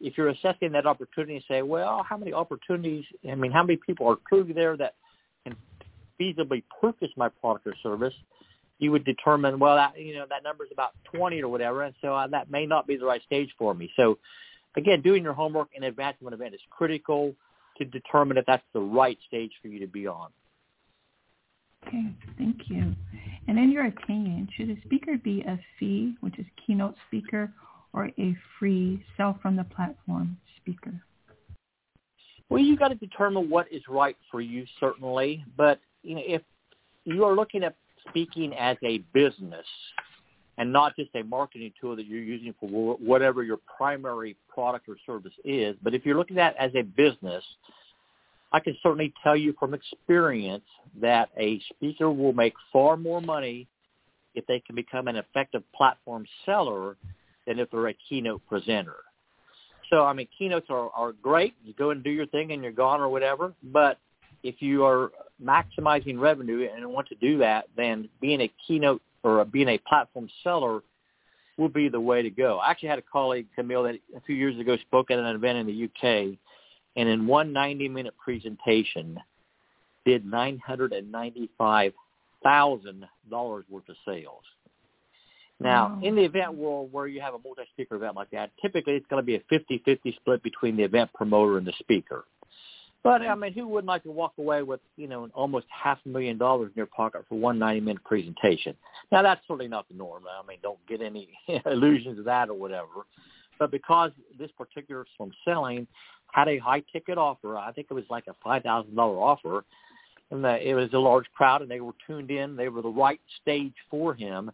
if 0.00 0.16
you're 0.16 0.28
assessing 0.28 0.72
that 0.72 0.86
opportunity 0.86 1.36
and 1.36 1.44
say, 1.48 1.62
well, 1.62 2.04
how 2.08 2.16
many 2.16 2.32
opportunities? 2.32 3.04
I 3.30 3.34
mean, 3.34 3.52
how 3.52 3.62
many 3.62 3.78
people 3.84 4.08
are 4.08 4.16
truly 4.28 4.52
there 4.52 4.76
that 4.78 4.94
can 5.44 5.56
feasibly 6.20 6.62
purchase 6.80 7.10
my 7.16 7.28
product 7.28 7.66
or 7.66 7.74
service? 7.82 8.14
You 8.78 8.92
would 8.92 9.04
determine, 9.04 9.58
well, 9.58 9.76
that, 9.76 9.98
you 9.98 10.14
know, 10.14 10.26
that 10.28 10.42
number 10.42 10.64
is 10.64 10.70
about 10.72 10.92
20 11.14 11.42
or 11.42 11.48
whatever, 11.48 11.82
and 11.82 11.94
so 12.02 12.14
uh, 12.14 12.26
that 12.28 12.50
may 12.50 12.66
not 12.66 12.86
be 12.86 12.96
the 12.96 13.06
right 13.06 13.22
stage 13.22 13.50
for 13.58 13.74
me. 13.74 13.90
So 13.96 14.18
again, 14.76 15.00
doing 15.00 15.22
your 15.22 15.32
homework 15.32 15.68
in 15.74 15.84
advance 15.84 16.16
of 16.20 16.26
an 16.26 16.34
event 16.34 16.54
is 16.54 16.60
critical 16.70 17.34
to 17.78 17.84
determine 17.84 18.36
if 18.36 18.46
that's 18.46 18.64
the 18.72 18.80
right 18.80 19.18
stage 19.26 19.52
for 19.62 19.68
you 19.68 19.80
to 19.80 19.86
be 19.86 20.06
on. 20.06 20.30
Okay, 21.86 22.04
thank 22.38 22.68
you. 22.68 22.94
And 23.48 23.58
in 23.58 23.70
your 23.70 23.86
opinion, 23.86 24.48
should 24.56 24.70
a 24.70 24.80
speaker 24.84 25.16
be 25.22 25.42
a 25.42 25.58
fee, 25.78 26.16
which 26.20 26.38
is 26.38 26.46
keynote 26.66 26.96
speaker, 27.06 27.52
or 27.92 28.10
a 28.18 28.36
free 28.58 29.04
sell 29.16 29.38
from 29.40 29.56
the 29.56 29.64
platform 29.64 30.36
speaker? 30.56 30.92
Well, 32.48 32.62
you've 32.62 32.78
got 32.78 32.88
to 32.88 32.94
determine 32.94 33.48
what 33.50 33.70
is 33.72 33.82
right 33.88 34.16
for 34.30 34.40
you, 34.40 34.64
certainly. 34.78 35.44
But 35.56 35.80
you 36.02 36.16
know, 36.16 36.22
if 36.24 36.42
you 37.04 37.24
are 37.24 37.34
looking 37.34 37.64
at 37.64 37.76
speaking 38.10 38.52
as 38.54 38.76
a 38.84 38.98
business, 39.12 39.66
and 40.58 40.72
not 40.72 40.96
just 40.96 41.10
a 41.14 41.22
marketing 41.22 41.72
tool 41.80 41.96
that 41.96 42.06
you're 42.06 42.22
using 42.22 42.54
for 42.58 42.96
whatever 42.96 43.42
your 43.42 43.58
primary 43.76 44.36
product 44.48 44.88
or 44.88 44.96
service 45.04 45.32
is. 45.44 45.76
But 45.82 45.94
if 45.94 46.06
you're 46.06 46.16
looking 46.16 46.38
at 46.38 46.52
it 46.52 46.56
as 46.58 46.70
a 46.74 46.82
business, 46.82 47.44
I 48.52 48.60
can 48.60 48.76
certainly 48.82 49.12
tell 49.22 49.36
you 49.36 49.54
from 49.58 49.74
experience 49.74 50.64
that 51.00 51.28
a 51.38 51.60
speaker 51.74 52.10
will 52.10 52.32
make 52.32 52.54
far 52.72 52.96
more 52.96 53.20
money 53.20 53.66
if 54.34 54.46
they 54.46 54.60
can 54.60 54.74
become 54.74 55.08
an 55.08 55.16
effective 55.16 55.62
platform 55.74 56.24
seller 56.44 56.96
than 57.46 57.58
if 57.58 57.70
they're 57.70 57.88
a 57.88 57.94
keynote 58.08 58.42
presenter. 58.48 58.96
So, 59.90 60.04
I 60.04 60.12
mean, 60.12 60.26
keynotes 60.36 60.66
are, 60.68 60.90
are 60.90 61.12
great. 61.12 61.54
You 61.64 61.72
go 61.74 61.90
and 61.90 62.02
do 62.02 62.10
your 62.10 62.26
thing 62.26 62.52
and 62.52 62.62
you're 62.62 62.72
gone 62.72 63.00
or 63.00 63.08
whatever. 63.08 63.52
But 63.62 63.98
if 64.42 64.60
you 64.60 64.84
are 64.84 65.10
maximizing 65.42 66.18
revenue 66.18 66.68
and 66.74 66.86
want 66.88 67.08
to 67.08 67.14
do 67.16 67.38
that, 67.38 67.68
then 67.76 68.08
being 68.20 68.40
a 68.40 68.52
keynote 68.66 69.02
or 69.22 69.44
being 69.44 69.68
a 69.68 69.78
platform 69.78 70.28
seller 70.42 70.82
will 71.58 71.68
be 71.68 71.88
the 71.88 72.00
way 72.00 72.22
to 72.22 72.30
go. 72.30 72.58
I 72.58 72.70
actually 72.70 72.90
had 72.90 72.98
a 72.98 73.02
colleague, 73.02 73.46
Camille, 73.54 73.82
that 73.84 73.96
a 74.16 74.20
few 74.20 74.36
years 74.36 74.58
ago 74.58 74.76
spoke 74.78 75.10
at 75.10 75.18
an 75.18 75.26
event 75.26 75.58
in 75.58 75.66
the 75.66 75.84
UK, 75.84 76.38
and 76.96 77.08
in 77.08 77.26
one 77.26 77.52
90-minute 77.52 78.14
presentation, 78.22 79.18
did 80.04 80.24
$995,000 80.24 81.92
worth 83.68 83.88
of 83.88 83.96
sales. 84.06 84.44
Now, 85.58 85.98
in 86.02 86.14
the 86.14 86.22
event 86.22 86.54
world 86.54 86.92
where 86.92 87.06
you 87.06 87.22
have 87.22 87.32
a 87.32 87.38
multi-speaker 87.42 87.96
event 87.96 88.14
like 88.14 88.30
that, 88.30 88.50
typically 88.60 88.92
it's 88.92 89.06
going 89.06 89.22
to 89.22 89.26
be 89.26 89.36
a 89.36 89.40
50-50 89.50 90.14
split 90.16 90.42
between 90.42 90.76
the 90.76 90.82
event 90.82 91.10
promoter 91.14 91.56
and 91.56 91.66
the 91.66 91.72
speaker. 91.78 92.26
But 93.06 93.20
mm-hmm. 93.20 93.30
I 93.30 93.34
mean, 93.36 93.52
who 93.52 93.68
wouldn't 93.68 93.86
like 93.86 94.02
to 94.02 94.10
walk 94.10 94.32
away 94.36 94.64
with 94.64 94.80
you 94.96 95.06
know 95.06 95.28
almost 95.32 95.66
half 95.70 95.98
a 96.04 96.08
million 96.08 96.38
dollars 96.38 96.72
in 96.74 96.76
your 96.76 96.86
pocket 96.86 97.24
for 97.28 97.38
one 97.38 97.56
ninety-minute 97.56 98.02
presentation? 98.02 98.74
Now 99.12 99.22
that's 99.22 99.40
certainly 99.46 99.68
not 99.68 99.86
the 99.88 99.94
norm. 99.94 100.24
I 100.26 100.44
mean, 100.44 100.58
don't 100.60 100.84
get 100.88 101.00
any 101.00 101.28
illusions 101.66 102.18
of 102.18 102.24
that 102.24 102.48
or 102.48 102.54
whatever. 102.54 103.06
But 103.60 103.70
because 103.70 104.10
this 104.36 104.50
particular 104.58 105.06
from 105.16 105.30
selling 105.44 105.86
had 106.32 106.48
a 106.48 106.58
high 106.58 106.82
ticket 106.92 107.16
offer, 107.16 107.56
I 107.56 107.70
think 107.70 107.86
it 107.92 107.94
was 107.94 108.02
like 108.10 108.24
a 108.26 108.34
five 108.42 108.64
thousand 108.64 108.96
dollar 108.96 109.18
offer, 109.18 109.64
and 110.32 110.42
the, 110.42 110.68
it 110.68 110.74
was 110.74 110.92
a 110.92 110.98
large 110.98 111.26
crowd, 111.32 111.62
and 111.62 111.70
they 111.70 111.80
were 111.80 111.94
tuned 112.08 112.32
in. 112.32 112.56
They 112.56 112.68
were 112.68 112.82
the 112.82 112.88
right 112.88 113.20
stage 113.40 113.74
for 113.88 114.14
him. 114.14 114.50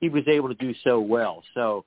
He 0.00 0.08
was 0.08 0.24
able 0.26 0.48
to 0.48 0.56
do 0.56 0.74
so 0.82 0.98
well. 0.98 1.44
So, 1.54 1.84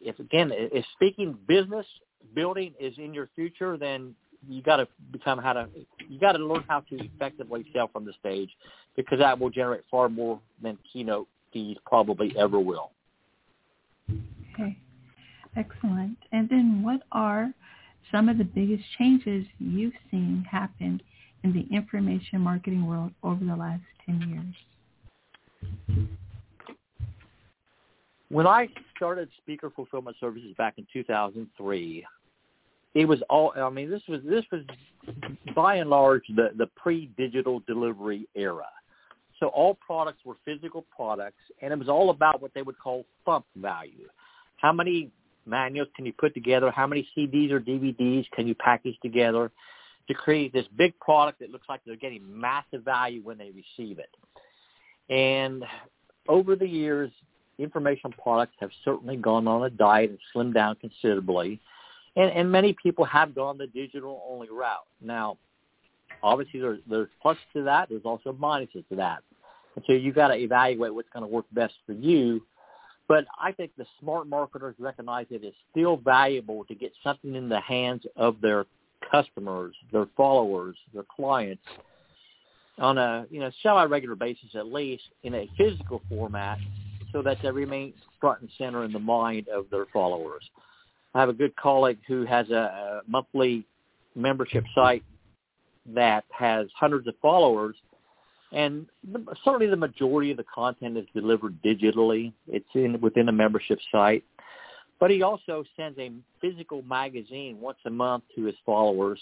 if 0.00 0.20
again, 0.20 0.52
if 0.54 0.84
speaking 0.92 1.36
business 1.48 1.86
building 2.32 2.74
is 2.78 2.94
in 2.96 3.12
your 3.12 3.28
future, 3.34 3.76
then 3.76 4.14
you 4.48 4.62
got 4.62 4.76
to 4.76 4.88
become 5.12 5.38
how 5.38 5.52
to 5.52 5.68
you 6.08 6.18
got 6.18 6.32
to 6.32 6.44
learn 6.44 6.64
how 6.68 6.80
to 6.80 6.96
effectively 6.96 7.64
sell 7.72 7.88
from 7.88 8.04
the 8.04 8.12
stage 8.18 8.50
because 8.96 9.18
that 9.18 9.38
will 9.38 9.50
generate 9.50 9.82
far 9.90 10.08
more 10.08 10.40
than 10.62 10.78
keynote 10.92 11.28
fees 11.52 11.76
probably 11.86 12.34
ever 12.38 12.58
will. 12.58 12.90
Okay, 14.54 14.76
excellent. 15.56 16.18
And 16.32 16.48
then 16.48 16.82
what 16.82 17.02
are 17.12 17.52
some 18.10 18.28
of 18.28 18.38
the 18.38 18.44
biggest 18.44 18.84
changes 18.98 19.46
you've 19.58 19.94
seen 20.10 20.44
happen 20.50 21.00
in 21.44 21.52
the 21.52 21.66
information 21.74 22.40
marketing 22.40 22.86
world 22.86 23.12
over 23.22 23.44
the 23.44 23.56
last 23.56 23.82
10 24.06 24.54
years? 25.88 26.06
When 28.28 28.46
I 28.46 28.68
started 28.96 29.28
Speaker 29.42 29.70
Fulfillment 29.70 30.16
Services 30.18 30.54
back 30.56 30.74
in 30.78 30.86
2003, 30.92 32.06
it 32.94 33.06
was 33.06 33.20
all 33.30 33.52
i 33.56 33.70
mean 33.70 33.90
this 33.90 34.02
was 34.08 34.20
this 34.24 34.44
was 34.52 34.62
by 35.54 35.76
and 35.76 35.90
large 35.90 36.22
the 36.36 36.50
the 36.56 36.66
pre-digital 36.76 37.62
delivery 37.66 38.28
era. 38.34 38.66
So 39.40 39.48
all 39.48 39.74
products 39.74 40.20
were 40.24 40.36
physical 40.44 40.84
products 40.94 41.42
and 41.60 41.72
it 41.72 41.78
was 41.78 41.88
all 41.88 42.10
about 42.10 42.40
what 42.40 42.54
they 42.54 42.62
would 42.62 42.78
call 42.78 43.04
thump 43.24 43.44
value. 43.56 44.08
How 44.56 44.72
many 44.72 45.10
manuals 45.46 45.88
can 45.96 46.06
you 46.06 46.12
put 46.12 46.34
together? 46.34 46.70
How 46.70 46.86
many 46.86 47.08
cds 47.16 47.50
or 47.50 47.60
dvds 47.60 48.30
can 48.30 48.46
you 48.46 48.54
package 48.54 48.96
together 49.02 49.50
to 50.08 50.14
create 50.14 50.52
this 50.52 50.66
big 50.76 50.98
product 51.00 51.40
that 51.40 51.50
looks 51.50 51.68
like 51.68 51.80
they're 51.84 51.96
getting 51.96 52.22
massive 52.24 52.84
value 52.84 53.22
when 53.24 53.38
they 53.38 53.50
receive 53.50 53.98
it? 53.98 54.10
And 55.12 55.64
over 56.28 56.54
the 56.54 56.68
years 56.68 57.10
information 57.58 58.12
products 58.22 58.54
have 58.60 58.70
certainly 58.84 59.16
gone 59.16 59.46
on 59.48 59.64
a 59.64 59.70
diet 59.70 60.10
and 60.10 60.18
slimmed 60.34 60.54
down 60.54 60.76
considerably 60.76 61.60
and, 62.16 62.30
and 62.30 62.50
many 62.50 62.74
people 62.82 63.04
have 63.04 63.34
gone 63.34 63.58
the 63.58 63.66
digital 63.68 64.22
only 64.28 64.48
route. 64.50 64.86
Now, 65.00 65.38
obviously 66.22 66.60
there's 66.60 66.80
there's 66.88 67.08
pluses 67.24 67.38
to 67.54 67.62
that. 67.64 67.88
There's 67.88 68.04
also 68.04 68.32
minuses 68.32 68.86
to 68.88 68.96
that. 68.96 69.22
And 69.76 69.84
so 69.86 69.92
you've 69.92 70.14
got 70.14 70.28
to 70.28 70.34
evaluate 70.34 70.94
what's 70.94 71.08
going 71.12 71.24
to 71.24 71.32
work 71.32 71.46
best 71.52 71.74
for 71.86 71.92
you. 71.92 72.42
But 73.08 73.24
I 73.38 73.52
think 73.52 73.72
the 73.76 73.86
smart 74.00 74.26
marketers 74.26 74.74
recognize 74.78 75.26
that 75.30 75.42
it 75.42 75.48
is 75.48 75.54
still 75.70 75.96
valuable 75.96 76.64
to 76.64 76.74
get 76.74 76.92
something 77.02 77.34
in 77.34 77.48
the 77.48 77.60
hands 77.60 78.02
of 78.16 78.40
their 78.40 78.66
customers, 79.10 79.74
their 79.92 80.06
followers, 80.16 80.76
their 80.94 81.04
clients 81.14 81.62
on 82.78 82.96
a 82.98 83.26
you 83.30 83.40
know 83.40 83.50
semi-regular 83.62 84.16
basis 84.16 84.48
at 84.54 84.66
least 84.66 85.02
in 85.24 85.34
a 85.34 85.48
physical 85.58 86.00
format 86.08 86.58
so 87.12 87.22
that 87.22 87.36
they 87.42 87.50
remain 87.50 87.92
front 88.20 88.40
and 88.40 88.50
center 88.56 88.84
in 88.84 88.92
the 88.92 88.98
mind 88.98 89.48
of 89.48 89.66
their 89.70 89.86
followers. 89.92 90.42
I 91.14 91.20
have 91.20 91.28
a 91.28 91.34
good 91.34 91.54
colleague 91.56 91.98
who 92.06 92.24
has 92.24 92.48
a, 92.50 93.02
monthly 93.06 93.66
membership 94.14 94.64
site 94.74 95.02
that 95.86 96.24
has 96.30 96.68
hundreds 96.78 97.08
of 97.08 97.14
followers 97.20 97.74
and 98.52 98.86
the, 99.10 99.24
certainly 99.44 99.66
the 99.66 99.76
majority 99.76 100.30
of 100.30 100.36
the 100.36 100.44
content 100.44 100.96
is 100.98 101.06
delivered 101.14 101.56
digitally. 101.62 102.32
It's 102.46 102.68
in 102.74 103.00
within 103.00 103.28
a 103.28 103.32
membership 103.32 103.78
site. 103.90 104.24
But 105.00 105.10
he 105.10 105.22
also 105.22 105.64
sends 105.76 105.98
a 105.98 106.12
physical 106.40 106.82
magazine 106.82 107.60
once 107.60 107.78
a 107.86 107.90
month 107.90 108.24
to 108.36 108.44
his 108.44 108.54
followers 108.64 109.18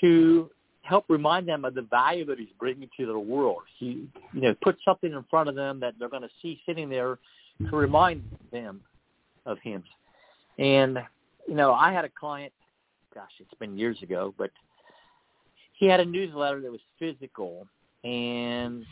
to 0.00 0.50
help 0.82 1.06
remind 1.08 1.48
them 1.48 1.64
of 1.64 1.74
the 1.74 1.82
value 1.82 2.26
that 2.26 2.38
he's 2.38 2.48
bringing 2.58 2.90
to 2.98 3.06
their 3.06 3.18
world. 3.18 3.62
He, 3.78 4.06
you 4.32 4.40
know, 4.40 4.54
puts 4.62 4.84
something 4.84 5.12
in 5.12 5.24
front 5.30 5.48
of 5.48 5.54
them 5.54 5.80
that 5.80 5.94
they're 5.98 6.10
going 6.10 6.22
to 6.22 6.28
see 6.42 6.60
sitting 6.66 6.90
there 6.90 7.18
to 7.70 7.76
remind 7.76 8.22
them 8.52 8.80
of 9.46 9.58
him. 9.60 9.82
And, 10.58 10.98
you 11.48 11.54
know, 11.54 11.72
I 11.72 11.92
had 11.92 12.04
a 12.04 12.08
client, 12.08 12.52
gosh, 13.14 13.30
it's 13.40 13.54
been 13.54 13.76
years 13.76 14.02
ago, 14.02 14.34
but 14.36 14.50
he 15.72 15.86
had 15.86 16.00
a 16.00 16.04
newsletter 16.04 16.60
that 16.60 16.70
was 16.70 16.80
physical 16.98 17.66
and 18.02 18.84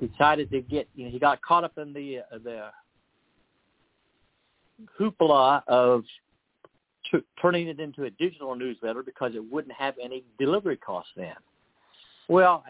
decided 0.00 0.50
to 0.50 0.60
get, 0.60 0.88
you 0.94 1.04
know, 1.04 1.10
he 1.10 1.18
got 1.18 1.40
caught 1.42 1.64
up 1.64 1.78
in 1.78 1.92
the, 1.92 2.18
uh, 2.18 2.38
the 2.42 2.68
hoopla 4.98 5.62
of 5.68 6.04
t- 7.10 7.24
turning 7.40 7.68
it 7.68 7.80
into 7.80 8.04
a 8.04 8.10
digital 8.10 8.54
newsletter 8.54 9.02
because 9.02 9.34
it 9.34 9.52
wouldn't 9.52 9.74
have 9.74 9.94
any 10.02 10.24
delivery 10.38 10.76
costs 10.76 11.12
then. 11.16 11.34
Well, 12.28 12.64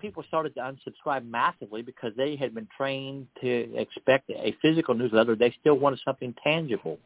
people 0.00 0.24
started 0.28 0.54
to 0.54 0.60
unsubscribe 0.60 1.28
massively 1.28 1.82
because 1.82 2.12
they 2.16 2.36
had 2.36 2.54
been 2.54 2.68
trained 2.76 3.26
to 3.40 3.76
expect 3.76 4.30
a 4.30 4.56
physical 4.62 4.94
newsletter. 4.94 5.34
They 5.36 5.54
still 5.60 5.78
wanted 5.78 6.00
something 6.04 6.34
tangible. 6.42 6.98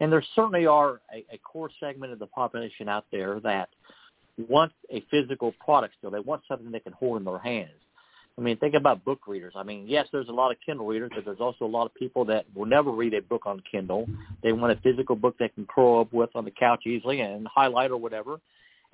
And 0.00 0.10
there 0.10 0.24
certainly 0.34 0.66
are 0.66 1.00
a, 1.14 1.24
a 1.32 1.38
core 1.38 1.70
segment 1.78 2.12
of 2.12 2.18
the 2.18 2.26
population 2.26 2.88
out 2.88 3.04
there 3.12 3.38
that 3.40 3.68
want 4.48 4.72
a 4.90 5.04
physical 5.10 5.52
product 5.62 5.94
still. 5.98 6.10
They 6.10 6.20
want 6.20 6.42
something 6.48 6.70
they 6.70 6.80
can 6.80 6.92
hold 6.92 7.18
in 7.18 7.24
their 7.24 7.38
hands. 7.38 7.70
I 8.38 8.42
mean, 8.42 8.56
think 8.56 8.74
about 8.74 9.04
book 9.04 9.26
readers. 9.26 9.52
I 9.54 9.62
mean, 9.62 9.84
yes, 9.86 10.06
there's 10.12 10.28
a 10.28 10.32
lot 10.32 10.50
of 10.50 10.56
Kindle 10.64 10.86
readers, 10.86 11.10
but 11.14 11.26
there's 11.26 11.40
also 11.40 11.66
a 11.66 11.66
lot 11.66 11.84
of 11.84 11.94
people 11.94 12.24
that 12.26 12.46
will 12.54 12.64
never 12.64 12.90
read 12.90 13.12
a 13.12 13.20
book 13.20 13.42
on 13.44 13.62
Kindle. 13.70 14.08
They 14.42 14.52
want 14.52 14.72
a 14.72 14.80
physical 14.80 15.14
book 15.14 15.36
they 15.38 15.48
can 15.48 15.66
curl 15.66 16.00
up 16.00 16.12
with 16.12 16.30
on 16.34 16.46
the 16.46 16.50
couch 16.50 16.86
easily 16.86 17.20
and 17.20 17.46
highlight 17.46 17.90
or 17.90 17.98
whatever. 17.98 18.40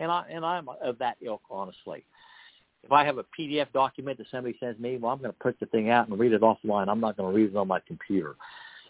And 0.00 0.10
I 0.10 0.26
and 0.30 0.44
I'm 0.44 0.68
of 0.68 0.98
that 0.98 1.16
ilk, 1.22 1.42
honestly. 1.48 2.04
If 2.82 2.92
I 2.92 3.04
have 3.04 3.18
a 3.18 3.24
PDF 3.38 3.72
document 3.72 4.18
that 4.18 4.26
somebody 4.30 4.56
sends 4.58 4.80
me, 4.80 4.96
well, 4.96 5.12
I'm 5.12 5.18
going 5.18 5.30
to 5.30 5.38
print 5.38 5.58
the 5.60 5.66
thing 5.66 5.90
out 5.90 6.08
and 6.08 6.18
read 6.18 6.32
it 6.32 6.40
offline. 6.40 6.88
I'm 6.88 7.00
not 7.00 7.16
going 7.16 7.32
to 7.32 7.36
read 7.36 7.50
it 7.50 7.56
on 7.56 7.68
my 7.68 7.80
computer. 7.80 8.36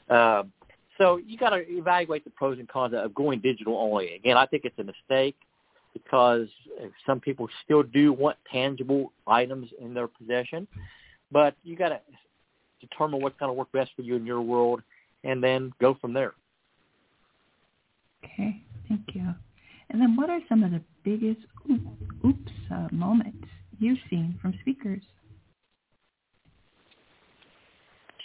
Uh, 0.08 0.44
so 0.98 1.18
you 1.18 1.36
got 1.36 1.50
to 1.50 1.62
evaluate 1.68 2.24
the 2.24 2.30
pros 2.30 2.58
and 2.58 2.68
cons 2.68 2.94
of 2.94 3.14
going 3.14 3.40
digital 3.40 3.76
only. 3.78 4.14
Again, 4.14 4.36
I 4.36 4.46
think 4.46 4.64
it's 4.64 4.78
a 4.78 4.84
mistake 4.84 5.36
because 5.92 6.48
some 7.06 7.20
people 7.20 7.48
still 7.64 7.82
do 7.82 8.12
want 8.12 8.36
tangible 8.50 9.12
items 9.26 9.68
in 9.80 9.94
their 9.94 10.08
possession, 10.08 10.66
but 11.32 11.54
you 11.64 11.76
got 11.76 11.88
to 11.90 12.00
determine 12.80 13.20
what's 13.20 13.38
going 13.38 13.48
to 13.48 13.54
work 13.54 13.72
best 13.72 13.90
for 13.96 14.02
you 14.02 14.16
in 14.16 14.26
your 14.26 14.42
world, 14.42 14.82
and 15.24 15.42
then 15.42 15.72
go 15.80 15.96
from 16.00 16.12
there. 16.12 16.34
Okay, 18.24 18.62
thank 18.88 19.02
you. 19.14 19.34
And 19.90 20.00
then, 20.00 20.16
what 20.16 20.30
are 20.30 20.40
some 20.48 20.62
of 20.62 20.72
the 20.72 20.82
biggest 21.04 21.40
oops 22.24 22.52
uh, 22.70 22.88
moments 22.90 23.46
you've 23.78 23.98
seen 24.10 24.38
from 24.42 24.54
speakers? 24.60 25.02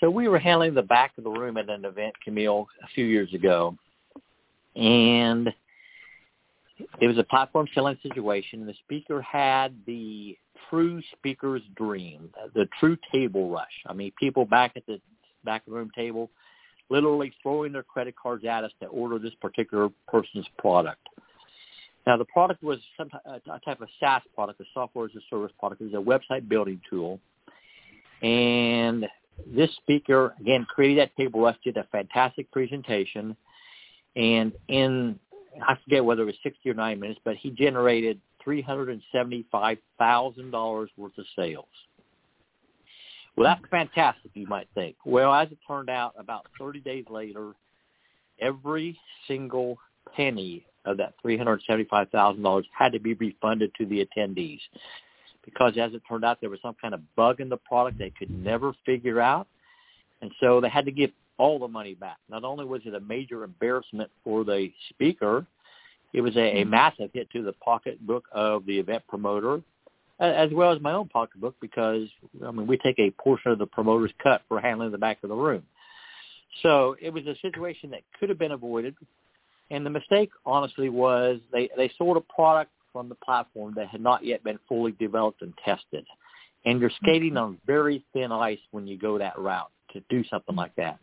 So 0.01 0.09
we 0.09 0.27
were 0.27 0.39
handling 0.39 0.73
the 0.73 0.81
back 0.81 1.11
of 1.17 1.23
the 1.23 1.29
room 1.29 1.57
at 1.57 1.69
an 1.69 1.85
event, 1.85 2.15
Camille, 2.23 2.67
a 2.83 2.87
few 2.95 3.05
years 3.05 3.31
ago, 3.35 3.77
and 4.75 5.47
it 6.99 7.07
was 7.07 7.19
a 7.19 7.23
platform 7.23 7.67
selling 7.75 7.99
situation. 8.01 8.65
The 8.65 8.73
speaker 8.83 9.21
had 9.21 9.75
the 9.85 10.35
true 10.69 11.01
speaker's 11.15 11.61
dream, 11.75 12.31
the 12.55 12.67
true 12.79 12.97
table 13.11 13.51
rush. 13.51 13.67
I 13.85 13.93
mean, 13.93 14.11
people 14.19 14.43
back 14.43 14.73
at 14.75 14.85
the 14.87 14.99
back 15.45 15.61
of 15.67 15.73
the 15.73 15.77
room 15.77 15.91
table 15.95 16.31
literally 16.89 17.31
throwing 17.41 17.71
their 17.71 17.83
credit 17.83 18.15
cards 18.21 18.43
at 18.43 18.63
us 18.63 18.71
to 18.81 18.87
order 18.87 19.17
this 19.17 19.33
particular 19.39 19.89
person's 20.07 20.45
product. 20.57 21.07
Now, 22.05 22.17
the 22.17 22.25
product 22.25 22.63
was 22.63 22.79
some 22.97 23.09
uh, 23.25 23.37
a 23.51 23.59
type 23.59 23.81
of 23.81 23.87
SaaS 23.99 24.23
product, 24.33 24.59
a 24.59 24.65
software 24.73 25.05
as 25.05 25.11
a 25.15 25.21
service 25.29 25.51
product. 25.59 25.81
It 25.81 25.93
was 25.93 25.93
a 25.93 26.33
website 26.33 26.49
building 26.49 26.81
tool. 26.89 27.19
And 28.23 29.05
this 29.47 29.71
speaker, 29.77 30.35
again, 30.39 30.67
created 30.69 30.99
that 30.99 31.15
table 31.15 31.41
rush, 31.41 31.57
did 31.63 31.77
a 31.77 31.85
fantastic 31.91 32.51
presentation. 32.51 33.35
And 34.15 34.51
in 34.67 35.19
I 35.61 35.77
forget 35.83 36.03
whether 36.03 36.23
it 36.23 36.25
was 36.25 36.35
60 36.43 36.69
or 36.69 36.73
90 36.73 37.01
minutes, 37.01 37.19
but 37.23 37.35
he 37.35 37.51
generated 37.51 38.19
$375,000 38.45 40.87
worth 40.97 41.17
of 41.17 41.25
sales. 41.35 41.65
Well, 43.35 43.45
that's 43.45 43.61
fantastic, 43.69 44.31
you 44.33 44.47
might 44.47 44.67
think. 44.73 44.95
Well, 45.05 45.33
as 45.33 45.51
it 45.51 45.57
turned 45.67 45.89
out, 45.89 46.13
about 46.17 46.47
30 46.57 46.79
days 46.81 47.05
later, 47.09 47.51
every 48.39 48.97
single 49.27 49.77
penny 50.15 50.65
of 50.85 50.95
that 50.97 51.13
$375,000 51.23 52.63
had 52.77 52.91
to 52.93 52.99
be 52.99 53.13
refunded 53.13 53.71
to 53.77 53.85
the 53.85 54.05
attendees 54.05 54.59
because 55.43 55.73
as 55.77 55.93
it 55.93 56.01
turned 56.07 56.25
out, 56.25 56.39
there 56.41 56.49
was 56.49 56.59
some 56.61 56.75
kind 56.79 56.93
of 56.93 57.01
bug 57.15 57.39
in 57.39 57.49
the 57.49 57.57
product 57.57 57.97
they 57.97 58.11
could 58.11 58.29
never 58.29 58.73
figure 58.85 59.19
out. 59.19 59.47
And 60.21 60.31
so 60.39 60.61
they 60.61 60.69
had 60.69 60.85
to 60.85 60.91
give 60.91 61.11
all 61.37 61.57
the 61.57 61.67
money 61.67 61.95
back. 61.95 62.17
Not 62.29 62.43
only 62.43 62.65
was 62.65 62.81
it 62.85 62.93
a 62.93 62.99
major 62.99 63.43
embarrassment 63.43 64.11
for 64.23 64.43
the 64.43 64.71
speaker, 64.89 65.45
it 66.13 66.21
was 66.21 66.35
a, 66.35 66.39
a 66.39 66.61
mm-hmm. 66.61 66.69
massive 66.69 67.09
hit 67.13 67.29
to 67.31 67.41
the 67.41 67.53
pocketbook 67.53 68.25
of 68.31 68.65
the 68.65 68.77
event 68.77 69.03
promoter, 69.07 69.61
as 70.19 70.51
well 70.53 70.71
as 70.71 70.81
my 70.81 70.91
own 70.91 71.07
pocketbook 71.07 71.55
because 71.59 72.07
I 72.45 72.51
mean 72.51 72.67
we 72.67 72.77
take 72.77 72.99
a 72.99 73.11
portion 73.11 73.51
of 73.51 73.59
the 73.59 73.65
promoter's 73.65 74.11
cut 74.21 74.43
for 74.47 74.59
handling 74.59 74.91
the 74.91 74.97
back 74.97 75.17
of 75.23 75.29
the 75.29 75.35
room. 75.35 75.63
So 76.61 76.95
it 77.01 77.11
was 77.11 77.25
a 77.25 77.35
situation 77.41 77.89
that 77.91 78.01
could 78.19 78.29
have 78.29 78.37
been 78.37 78.51
avoided, 78.51 78.95
and 79.71 79.85
the 79.85 79.89
mistake 79.89 80.31
honestly 80.45 80.89
was 80.89 81.39
they 81.51 81.69
they 81.75 81.91
sold 81.97 82.17
a 82.17 82.21
product 82.21 82.71
from 82.91 83.09
the 83.09 83.15
platform 83.15 83.73
that 83.75 83.87
had 83.87 84.01
not 84.01 84.25
yet 84.25 84.43
been 84.43 84.59
fully 84.67 84.91
developed 84.93 85.41
and 85.41 85.53
tested, 85.63 86.05
and 86.65 86.79
you're 86.79 86.91
skating 87.03 87.31
mm-hmm. 87.31 87.37
on 87.37 87.57
very 87.65 88.03
thin 88.13 88.31
ice 88.31 88.59
when 88.71 88.87
you 88.87 88.97
go 88.97 89.17
that 89.17 89.37
route 89.37 89.71
to 89.93 90.01
do 90.09 90.23
something 90.29 90.55
like 90.55 90.75
that. 90.75 90.99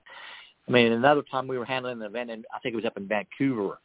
I 0.67 0.71
mean, 0.71 0.93
another 0.93 1.23
time 1.31 1.49
we 1.49 1.59
were 1.59 1.65
handling 1.65 2.01
an 2.01 2.07
event, 2.07 2.31
and 2.31 2.45
I 2.55 2.59
think 2.59 2.75
it 2.75 2.77
was 2.77 2.85
up 2.85 2.97
in 2.97 3.09
Vancouver, 3.09 3.79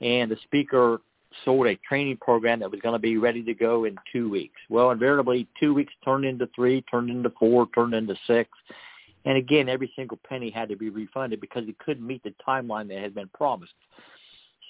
and 0.00 0.30
the 0.30 0.36
speaker 0.44 1.00
sold 1.44 1.66
a 1.66 1.76
training 1.88 2.18
program 2.20 2.60
that 2.60 2.70
was 2.70 2.80
going 2.80 2.94
to 2.94 2.98
be 2.98 3.16
ready 3.16 3.42
to 3.44 3.54
go 3.54 3.84
in 3.84 3.96
two 4.12 4.28
weeks. 4.28 4.60
Well, 4.68 4.90
invariably, 4.90 5.46
two 5.58 5.74
weeks 5.74 5.92
turned 6.04 6.24
into 6.24 6.48
three, 6.54 6.82
turned 6.82 7.10
into 7.10 7.30
four, 7.38 7.68
turned 7.74 7.94
into 7.94 8.16
six. 8.26 8.50
And 9.24 9.36
again, 9.36 9.68
every 9.68 9.92
single 9.94 10.18
penny 10.28 10.50
had 10.50 10.68
to 10.70 10.76
be 10.76 10.88
refunded 10.88 11.40
because 11.40 11.68
it 11.68 11.78
couldn't 11.78 12.06
meet 12.06 12.22
the 12.22 12.34
timeline 12.46 12.88
that 12.88 12.98
had 12.98 13.14
been 13.14 13.28
promised. 13.28 13.74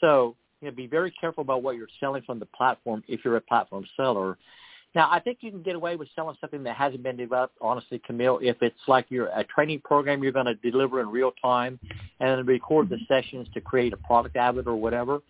So, 0.00 0.36
you 0.60 0.68
know, 0.68 0.74
be 0.74 0.86
very 0.86 1.10
careful 1.10 1.42
about 1.42 1.62
what 1.62 1.76
you're 1.76 1.88
selling 1.98 2.22
from 2.22 2.38
the 2.38 2.46
platform 2.46 3.02
if 3.08 3.24
you're 3.24 3.36
a 3.36 3.40
platform 3.40 3.84
seller 3.96 4.36
now, 4.94 5.08
I 5.10 5.20
think 5.20 5.38
you 5.40 5.52
can 5.52 5.62
get 5.62 5.76
away 5.76 5.94
with 5.94 6.08
selling 6.16 6.36
something 6.40 6.64
that 6.64 6.74
hasn't 6.74 7.04
been 7.04 7.16
developed, 7.16 7.56
honestly, 7.60 8.00
Camille, 8.04 8.40
if 8.42 8.56
it's 8.60 8.80
like 8.88 9.06
you're 9.08 9.28
a 9.28 9.44
training 9.44 9.82
program 9.84 10.22
you're 10.22 10.32
going 10.32 10.46
to 10.46 10.54
deliver 10.54 11.00
in 11.00 11.08
real 11.08 11.30
time 11.40 11.78
and 12.18 12.46
record 12.46 12.88
the 12.88 12.98
sessions 13.06 13.46
to 13.54 13.60
create 13.60 13.92
a 13.92 13.96
product 13.96 14.36
out 14.36 14.54
of 14.54 14.58
it 14.58 14.68
or 14.68 14.74
whatever. 14.74 15.20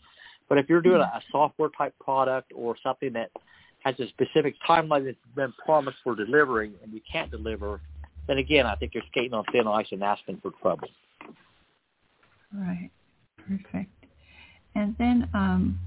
But 0.48 0.58
if 0.58 0.68
you're 0.68 0.80
doing 0.80 1.02
a 1.02 1.20
software 1.30 1.68
type 1.76 1.94
product 2.00 2.52
or 2.54 2.74
something 2.82 3.12
that 3.12 3.30
has 3.80 3.94
a 4.00 4.08
specific 4.08 4.54
timeline 4.66 5.04
that's 5.04 5.16
been 5.36 5.52
promised 5.64 5.98
for 6.02 6.16
delivering 6.16 6.72
and 6.82 6.92
you 6.92 7.00
can't 7.10 7.30
deliver, 7.30 7.80
then 8.26 8.38
again, 8.38 8.64
I 8.64 8.76
think 8.76 8.94
you're 8.94 9.04
skating 9.10 9.34
on 9.34 9.44
thin 9.52 9.66
ice 9.66 9.86
and 9.92 10.02
asking 10.02 10.40
for 10.40 10.52
trouble. 10.62 10.88
Right. 12.52 12.90
Perfect. 13.36 13.99
And 14.74 14.94
then 14.98 15.28
um, 15.35 15.78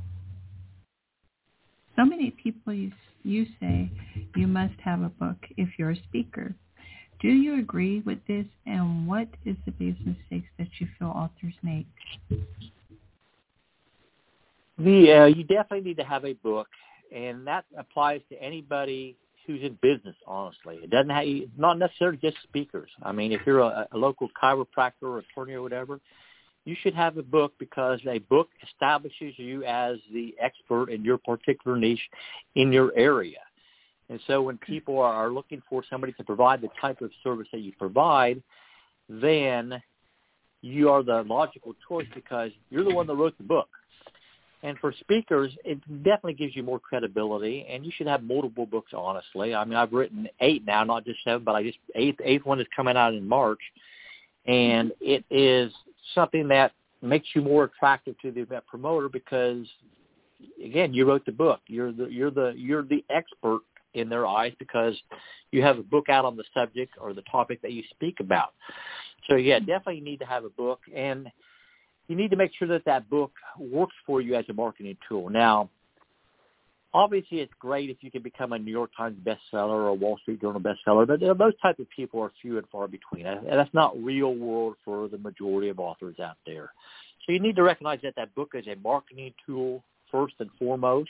so 1.95 2.05
many 2.05 2.31
people 2.31 2.73
you 2.73 2.91
you 3.23 3.45
say 3.59 3.89
you 4.35 4.47
must 4.47 4.73
have 4.83 5.01
a 5.01 5.09
book 5.09 5.37
if 5.57 5.69
you're 5.77 5.91
a 5.91 6.03
speaker. 6.03 6.53
Do 7.21 7.29
you 7.29 7.57
agree 7.59 8.01
with 8.01 8.19
this? 8.27 8.45
And 8.65 9.07
what 9.07 9.29
is 9.45 9.55
the 9.65 9.71
biggest 9.71 10.05
mistakes 10.05 10.49
that 10.57 10.67
you 10.79 10.87
feel 10.99 11.07
authors 11.07 11.53
make? 11.61 11.87
The 14.77 15.13
uh, 15.13 15.25
you 15.25 15.43
definitely 15.43 15.81
need 15.81 15.97
to 15.97 16.03
have 16.03 16.25
a 16.25 16.33
book, 16.33 16.67
and 17.15 17.47
that 17.47 17.63
applies 17.77 18.21
to 18.29 18.41
anybody 18.41 19.15
who's 19.47 19.61
in 19.61 19.77
business. 19.81 20.15
Honestly, 20.27 20.79
it 20.83 20.89
doesn't 20.89 21.09
have 21.11 21.25
not 21.57 21.77
necessarily 21.77 22.17
just 22.17 22.37
speakers. 22.43 22.89
I 23.03 23.11
mean, 23.11 23.31
if 23.31 23.41
you're 23.45 23.59
a, 23.59 23.87
a 23.91 23.97
local 23.97 24.29
chiropractor 24.41 25.03
or 25.03 25.19
attorney 25.19 25.53
or 25.53 25.61
whatever, 25.61 25.99
you 26.65 26.75
should 26.81 26.95
have 26.95 27.17
a 27.17 27.23
book 27.23 27.53
because 27.59 27.99
a 28.07 28.19
book 28.19 28.49
establishes 28.63 29.33
you 29.37 29.63
as 29.65 29.97
the 30.13 30.33
expert 30.39 30.89
in 30.89 31.03
your 31.03 31.17
particular 31.17 31.77
niche 31.77 32.09
in 32.55 32.71
your 32.71 32.91
area. 32.95 33.39
And 34.09 34.19
so 34.27 34.41
when 34.41 34.57
hmm. 34.57 34.71
people 34.71 34.99
are 34.99 35.29
looking 35.29 35.61
for 35.69 35.83
somebody 35.89 36.13
to 36.13 36.23
provide 36.23 36.61
the 36.61 36.69
type 36.79 37.01
of 37.01 37.11
service 37.23 37.47
that 37.51 37.59
you 37.59 37.73
provide, 37.77 38.41
then 39.09 39.81
you 40.61 40.89
are 40.89 41.03
the 41.03 41.23
logical 41.23 41.73
choice 41.87 42.07
because 42.15 42.51
you're 42.69 42.85
the 42.85 42.93
one 42.93 43.07
that 43.07 43.15
wrote 43.15 43.37
the 43.37 43.43
book. 43.43 43.67
And 44.61 44.79
for 44.79 44.93
speakers, 45.01 45.51
it 45.65 45.81
definitely 46.03 46.35
gives 46.35 46.55
you 46.55 46.63
more 46.63 46.79
credibility, 46.79 47.65
and 47.69 47.85
you 47.85 47.91
should 47.93 48.07
have 48.07 48.23
multiple 48.23 48.65
books. 48.65 48.93
Honestly, 48.95 49.53
I 49.53 49.65
mean, 49.65 49.75
I've 49.75 49.91
written 49.91 50.29
eight 50.39 50.65
now, 50.65 50.85
not 50.85 51.03
just 51.03 51.19
seven, 51.25 51.43
but 51.43 51.53
I 51.53 51.63
just 51.63 51.79
eighth 51.95 52.19
eighth 52.23 52.45
one 52.45 52.61
is 52.61 52.67
coming 52.73 52.95
out 52.95 53.13
in 53.13 53.27
March, 53.27 53.59
and 54.45 54.93
hmm. 55.01 55.11
it 55.11 55.25
is 55.29 55.73
something 56.15 56.47
that 56.49 56.71
makes 57.01 57.27
you 57.35 57.41
more 57.41 57.65
attractive 57.65 58.17
to 58.21 58.31
the 58.31 58.41
event 58.41 58.65
promoter 58.67 59.09
because, 59.09 59.65
again, 60.63 60.93
you 60.93 61.05
wrote 61.05 61.25
the 61.25 61.31
book. 61.31 61.59
You're 61.67 61.91
the 61.91 62.05
you're 62.05 62.31
the 62.31 62.53
you're 62.55 62.83
the 62.83 63.03
expert 63.09 63.61
in 63.93 64.09
their 64.09 64.25
eyes 64.25 64.53
because 64.59 64.95
you 65.51 65.61
have 65.61 65.77
a 65.77 65.83
book 65.83 66.09
out 66.09 66.25
on 66.25 66.35
the 66.35 66.43
subject 66.53 66.93
or 66.99 67.13
the 67.13 67.21
topic 67.23 67.61
that 67.61 67.73
you 67.73 67.83
speak 67.91 68.19
about. 68.19 68.53
So 69.29 69.35
yeah, 69.35 69.59
definitely 69.59 69.97
you 69.97 70.03
need 70.03 70.19
to 70.19 70.25
have 70.25 70.45
a 70.45 70.49
book 70.49 70.79
and 70.93 71.29
you 72.07 72.15
need 72.15 72.31
to 72.31 72.35
make 72.35 72.51
sure 72.57 72.67
that 72.67 72.85
that 72.85 73.09
book 73.09 73.31
works 73.57 73.95
for 74.05 74.19
you 74.19 74.35
as 74.35 74.45
a 74.49 74.53
marketing 74.53 74.97
tool. 75.07 75.29
Now, 75.29 75.69
obviously 76.93 77.39
it's 77.39 77.53
great 77.59 77.89
if 77.89 77.97
you 78.01 78.11
can 78.11 78.21
become 78.21 78.53
a 78.53 78.59
New 78.59 78.71
York 78.71 78.91
Times 78.95 79.17
bestseller 79.25 79.69
or 79.69 79.87
a 79.87 79.93
Wall 79.93 80.17
Street 80.19 80.41
Journal 80.41 80.61
bestseller, 80.61 81.07
but 81.07 81.19
those 81.19 81.53
type 81.61 81.79
of 81.79 81.89
people 81.89 82.21
are 82.21 82.31
few 82.41 82.57
and 82.57 82.67
far 82.69 82.87
between. 82.87 83.25
And 83.25 83.47
that's 83.47 83.73
not 83.73 84.01
real 84.01 84.35
world 84.35 84.75
for 84.85 85.07
the 85.07 85.17
majority 85.17 85.69
of 85.69 85.79
authors 85.79 86.19
out 86.19 86.37
there. 86.45 86.71
So 87.25 87.31
you 87.31 87.39
need 87.39 87.55
to 87.55 87.63
recognize 87.63 87.99
that 88.03 88.15
that 88.15 88.35
book 88.35 88.51
is 88.53 88.67
a 88.67 88.75
marketing 88.75 89.33
tool 89.45 89.83
first 90.11 90.35
and 90.39 90.49
foremost. 90.59 91.09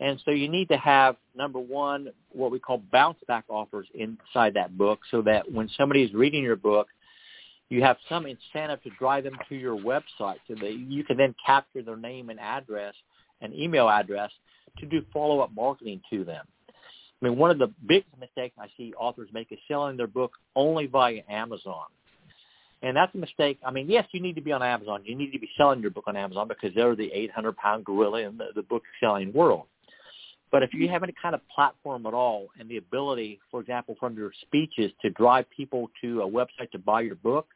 And 0.00 0.20
so 0.24 0.32
you 0.32 0.48
need 0.48 0.68
to 0.70 0.76
have, 0.76 1.16
number 1.36 1.60
one, 1.60 2.08
what 2.32 2.50
we 2.50 2.58
call 2.58 2.82
bounce 2.90 3.18
back 3.28 3.44
offers 3.48 3.86
inside 3.94 4.54
that 4.54 4.76
book 4.76 5.00
so 5.10 5.22
that 5.22 5.50
when 5.52 5.68
somebody 5.76 6.02
is 6.02 6.12
reading 6.12 6.42
your 6.42 6.56
book, 6.56 6.88
you 7.68 7.82
have 7.82 7.96
some 8.08 8.26
incentive 8.26 8.82
to 8.82 8.90
drive 8.98 9.24
them 9.24 9.36
to 9.48 9.54
your 9.54 9.76
website 9.76 10.38
so 10.48 10.54
that 10.60 10.74
you 10.74 11.04
can 11.04 11.16
then 11.16 11.34
capture 11.44 11.82
their 11.82 11.96
name 11.96 12.30
and 12.30 12.40
address 12.40 12.94
and 13.40 13.54
email 13.54 13.88
address 13.88 14.30
to 14.78 14.86
do 14.86 15.02
follow-up 15.12 15.50
marketing 15.54 16.00
to 16.10 16.24
them. 16.24 16.44
I 16.68 17.28
mean, 17.28 17.38
one 17.38 17.50
of 17.50 17.58
the 17.58 17.72
biggest 17.86 18.18
mistakes 18.18 18.56
I 18.58 18.66
see 18.76 18.92
authors 18.98 19.30
make 19.32 19.50
is 19.50 19.58
selling 19.68 19.96
their 19.96 20.06
book 20.06 20.32
only 20.56 20.86
via 20.86 21.22
Amazon. 21.28 21.86
And 22.82 22.94
that's 22.94 23.14
a 23.14 23.18
mistake. 23.18 23.58
I 23.64 23.70
mean, 23.70 23.88
yes, 23.88 24.06
you 24.12 24.20
need 24.20 24.34
to 24.34 24.42
be 24.42 24.52
on 24.52 24.62
Amazon. 24.62 25.02
You 25.04 25.14
need 25.14 25.32
to 25.32 25.38
be 25.38 25.48
selling 25.56 25.80
your 25.80 25.90
book 25.90 26.04
on 26.06 26.16
Amazon 26.16 26.48
because 26.48 26.74
they're 26.74 26.94
the 26.94 27.10
800-pound 27.38 27.84
gorilla 27.86 28.20
in 28.20 28.36
the, 28.36 28.48
the 28.54 28.62
book-selling 28.62 29.32
world. 29.32 29.64
But 30.52 30.62
if 30.62 30.74
you 30.74 30.88
have 30.90 31.02
any 31.02 31.14
kind 31.20 31.34
of 31.34 31.40
platform 31.48 32.04
at 32.06 32.14
all 32.14 32.48
and 32.60 32.68
the 32.68 32.76
ability, 32.76 33.40
for 33.50 33.60
example, 33.60 33.96
from 33.98 34.16
your 34.16 34.32
speeches 34.42 34.92
to 35.02 35.10
drive 35.10 35.46
people 35.50 35.90
to 36.02 36.20
a 36.22 36.30
website 36.30 36.70
to 36.72 36.78
buy 36.78 37.00
your 37.00 37.16
book, 37.16 37.48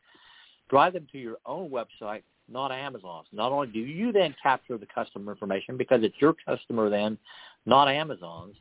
drive 0.70 0.94
them 0.94 1.06
to 1.12 1.18
your 1.18 1.36
own 1.46 1.70
website, 1.70 2.22
not 2.50 2.72
Amazon's. 2.72 3.26
Not 3.32 3.52
only 3.52 3.68
do 3.68 3.78
you 3.78 4.12
then 4.12 4.34
capture 4.42 4.78
the 4.78 4.86
customer 4.86 5.32
information 5.32 5.76
because 5.76 6.02
it's 6.02 6.16
your 6.20 6.34
customer 6.46 6.90
then, 6.90 7.18
not 7.66 7.88
Amazon's, 7.88 8.56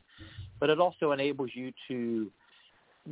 but 0.60 0.70
it 0.70 0.80
also 0.80 1.12
enables 1.12 1.50
you 1.54 1.72
to, 1.88 2.30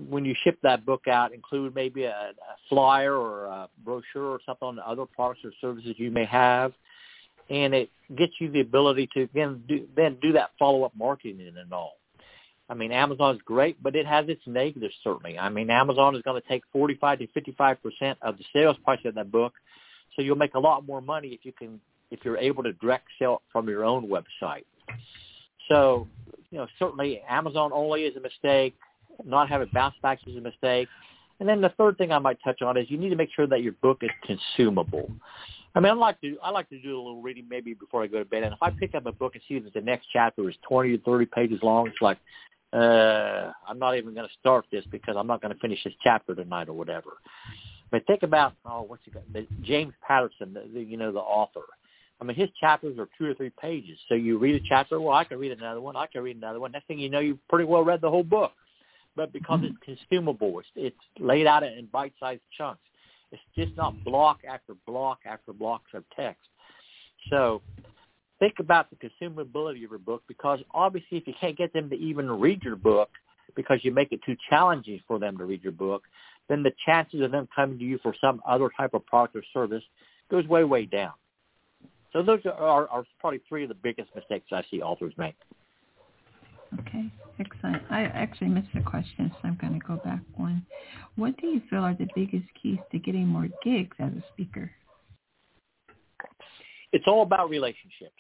when 0.09 0.25
you 0.25 0.35
ship 0.45 0.59
that 0.63 0.85
book 0.85 1.09
out, 1.09 1.33
include 1.33 1.75
maybe 1.75 2.05
a, 2.05 2.11
a 2.11 2.35
flyer 2.69 3.15
or 3.15 3.47
a 3.47 3.69
brochure 3.85 4.27
or 4.27 4.41
something 4.45 4.69
on 4.69 4.79
other 4.81 5.07
products 5.07 5.41
or 5.45 5.53
services 5.61 5.95
you 5.97 6.11
may 6.11 6.25
have 6.25 6.73
and 7.51 7.75
it 7.75 7.91
gets 8.17 8.33
you 8.41 8.51
the 8.51 8.61
ability 8.61 9.09
to 9.15 9.23
again 9.23 9.63
do, 9.69 9.87
then 9.97 10.17
do 10.21 10.33
that 10.33 10.51
follow 10.59 10.85
up 10.85 10.93
marketing 10.97 11.41
and 11.41 11.73
all. 11.73 11.95
I 12.69 12.75
mean, 12.75 12.91
Amazon 12.91 13.37
is 13.37 13.41
great, 13.45 13.81
but 13.81 13.95
it 13.95 14.07
has 14.07 14.29
its 14.29 14.43
negatives 14.47 14.95
certainly. 15.05 15.39
I 15.39 15.49
mean, 15.49 15.71
Amazon 15.71 16.17
is 16.17 16.23
going 16.23 16.41
to 16.41 16.49
take 16.49 16.63
45 16.73 17.21
to 17.21 17.27
55 17.29 17.83
percent 17.83 18.19
of 18.23 18.39
the 18.39 18.45
sales 18.53 18.77
price 18.85 18.99
of 19.05 19.15
that 19.15 19.31
book, 19.31 19.53
so 20.17 20.23
you'll 20.23 20.37
make 20.37 20.55
a 20.55 20.59
lot 20.59 20.87
more 20.87 21.01
money 21.01 21.29
if 21.29 21.45
you 21.45 21.53
can 21.53 21.79
if 22.11 22.21
you're 22.25 22.39
able 22.39 22.63
to 22.63 22.73
direct 22.75 23.07
sell 23.19 23.43
from 23.53 23.69
your 23.69 23.85
own 23.85 24.09
website. 24.09 24.65
So, 25.69 26.07
you 26.51 26.59
know, 26.59 26.67
certainly 26.79 27.21
Amazon 27.29 27.71
only 27.73 28.03
is 28.03 28.17
a 28.17 28.21
mistake. 28.21 28.75
Not 29.25 29.49
having 29.49 29.69
bounce 29.73 29.95
backs 30.03 30.23
is 30.27 30.37
a 30.37 30.41
mistake. 30.41 30.89
And 31.41 31.49
then 31.49 31.61
the 31.61 31.71
third 31.71 31.99
thing 31.99 32.13
I 32.13 32.19
might 32.19 32.39
touch 32.45 32.63
on 32.63 32.77
is 32.77 32.91
you 32.91 32.97
need 32.97 33.11
to 33.11 33.17
make 33.17 33.31
sure 33.35 33.47
that 33.47 33.63
your 33.63 33.73
book 33.83 33.99
is 34.03 34.11
consumable. 34.25 35.11
I 35.75 35.81
mean, 35.81 35.93
I 35.93 35.95
like 35.95 36.21
to 36.23 36.39
I 36.43 36.51
like 36.51 36.71
to 36.71 36.81
do 36.81 36.97
a 36.97 37.03
little 37.03 37.21
reading 37.21 37.47
maybe 37.51 37.75
before 37.75 38.03
I 38.03 38.07
go 38.07 38.19
to 38.19 38.25
bed. 38.25 38.45
And 38.45 38.55
if 38.55 38.63
I 38.63 38.71
pick 38.71 38.95
up 38.95 39.05
a 39.05 39.13
book 39.13 39.35
and 39.35 39.43
see 39.47 39.59
that 39.59 39.75
the 39.75 39.81
next 39.81 40.07
chapter 40.13 40.49
is 40.49 40.57
twenty 40.67 40.97
to 40.97 41.03
thirty 41.05 41.27
pages 41.27 41.59
long, 41.63 41.89
it's 41.89 42.01
like 42.01 42.19
uh, 42.73 43.53
I'm 43.69 43.79
not 43.79 43.97
even 43.97 44.15
going 44.15 44.27
to 44.27 44.35
start 44.41 44.65
this 44.73 44.85
because 44.91 45.17
I'm 45.19 45.27
not 45.27 45.43
going 45.43 45.53
to 45.53 45.61
finish 45.61 45.83
this 45.85 45.93
chapter 46.03 46.35
tonight 46.35 46.69
or 46.69 46.73
whatever. 46.73 47.11
But 47.91 48.07
think 48.07 48.23
about 48.23 48.55
oh, 48.65 48.83
what's 48.83 49.03
he 49.05 49.11
got? 49.11 49.31
The, 49.33 49.47
James 49.63 49.95
Patterson, 50.07 50.55
the, 50.55 50.69
the, 50.73 50.83
you 50.83 50.97
know, 50.97 51.13
the 51.13 51.21
author. 51.21 51.63
I 52.21 52.25
mean, 52.25 52.37
his 52.37 52.49
chapters 52.59 52.99
are 52.99 53.09
two 53.19 53.27
or 53.27 53.35
three 53.35 53.53
pages. 53.61 53.99
So 54.09 54.15
you 54.15 54.39
read 54.39 54.55
a 54.61 54.65
chapter, 54.67 55.01
well, 55.01 55.15
I 55.15 55.25
can 55.25 55.39
read 55.39 55.53
another 55.53 55.81
one. 55.81 55.97
I 55.97 56.07
can 56.07 56.23
read 56.23 56.37
another 56.37 56.61
one. 56.61 56.73
Next 56.73 56.87
thing 56.87 56.99
you 56.99 57.11
know, 57.11 57.21
you've 57.21 57.47
pretty 57.49 57.67
well 57.67 57.85
read 57.85 58.01
the 58.01 58.11
whole 58.11 58.23
book. 58.23 58.53
But 59.15 59.33
because 59.33 59.61
mm-hmm. 59.61 59.75
it's 59.87 60.01
consumable, 60.09 60.59
it's, 60.61 60.69
it's 60.77 60.97
laid 61.19 61.47
out 61.47 61.63
in 61.63 61.89
bite-sized 61.93 62.41
chunks. 62.57 62.81
It's 63.33 63.43
just 63.57 63.77
not 63.77 64.03
block 64.05 64.41
after 64.49 64.75
block 64.87 65.21
after 65.27 65.53
blocks 65.53 65.91
of 65.95 66.05
text. 66.15 66.49
So 67.31 67.61
think 68.39 68.55
about 68.61 68.89
the 68.91 68.97
consumability 68.97 69.85
of 69.85 69.91
your 69.91 69.99
book 69.99 70.23
because 70.29 70.61
obviously 70.73 71.19
if 71.19 71.27
you 71.27 71.35
can't 71.41 71.57
get 71.57 71.73
them 71.73 71.91
to 71.91 71.97
even 71.97 72.31
read 72.31 72.63
your 72.63 72.77
book 72.77 73.11
because 73.57 73.81
you 73.83 73.91
make 73.91 74.13
it 74.13 74.21
too 74.25 74.37
challenging 74.49 75.01
for 75.09 75.19
them 75.19 75.37
to 75.39 75.45
read 75.45 75.63
your 75.63 75.73
book, 75.73 76.03
then 76.49 76.63
the 76.63 76.73
chances 76.85 77.21
of 77.23 77.31
them 77.31 77.49
coming 77.55 77.79
to 77.79 77.85
you 77.85 77.99
for 78.03 78.15
some 78.21 78.41
other 78.47 78.71
type 78.77 78.95
of 78.95 79.05
product 79.07 79.37
or 79.37 79.43
service 79.53 79.83
goes 80.31 80.47
way, 80.47 80.65
way 80.65 80.87
down. 80.87 81.13
So 82.13 82.23
those 82.23 82.41
are, 82.47 82.89
are, 82.89 83.05
probably 83.21 83.41
three 83.49 83.65
of 83.65 83.69
the 83.69 83.75
biggest 83.75 84.15
mistakes 84.15 84.47
I 84.53 84.63
see 84.71 84.81
authors 84.81 85.13
make. 85.19 85.35
Okay, 86.81 87.11
excellent. 87.39 87.83
I 87.91 88.05
actually 88.05 88.49
missed 88.49 88.69
a 88.75 88.83
question, 88.83 89.31
so 89.31 89.49
I'm 89.49 89.59
going 89.61 89.79
to 89.79 89.87
go 89.87 89.97
back 89.97 90.21
one. 90.37 90.65
What 91.17 91.37
do 91.41 91.47
you 91.47 91.61
feel 91.69 91.81
are 91.81 91.95
the 91.95 92.09
biggest 92.15 92.47
keys 92.61 92.79
to 92.91 92.99
getting 92.99 93.27
more 93.27 93.49
gigs 93.63 93.97
as 93.99 94.13
a 94.13 94.25
speaker? 94.33 94.71
It's 96.93 97.05
all 97.07 97.23
about 97.23 97.51
relationships. 97.51 98.15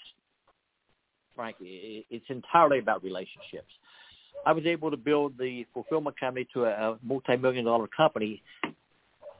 Frankly, 1.34 2.06
it's 2.10 2.24
entirely 2.28 2.78
about 2.78 3.02
relationships. 3.02 3.72
I 4.44 4.52
was 4.52 4.66
able 4.66 4.90
to 4.90 4.96
build 4.96 5.38
the 5.38 5.66
fulfillment 5.72 6.18
company 6.18 6.46
to 6.54 6.64
a 6.66 6.98
multi-million 7.02 7.64
dollar 7.64 7.88
company 7.88 8.42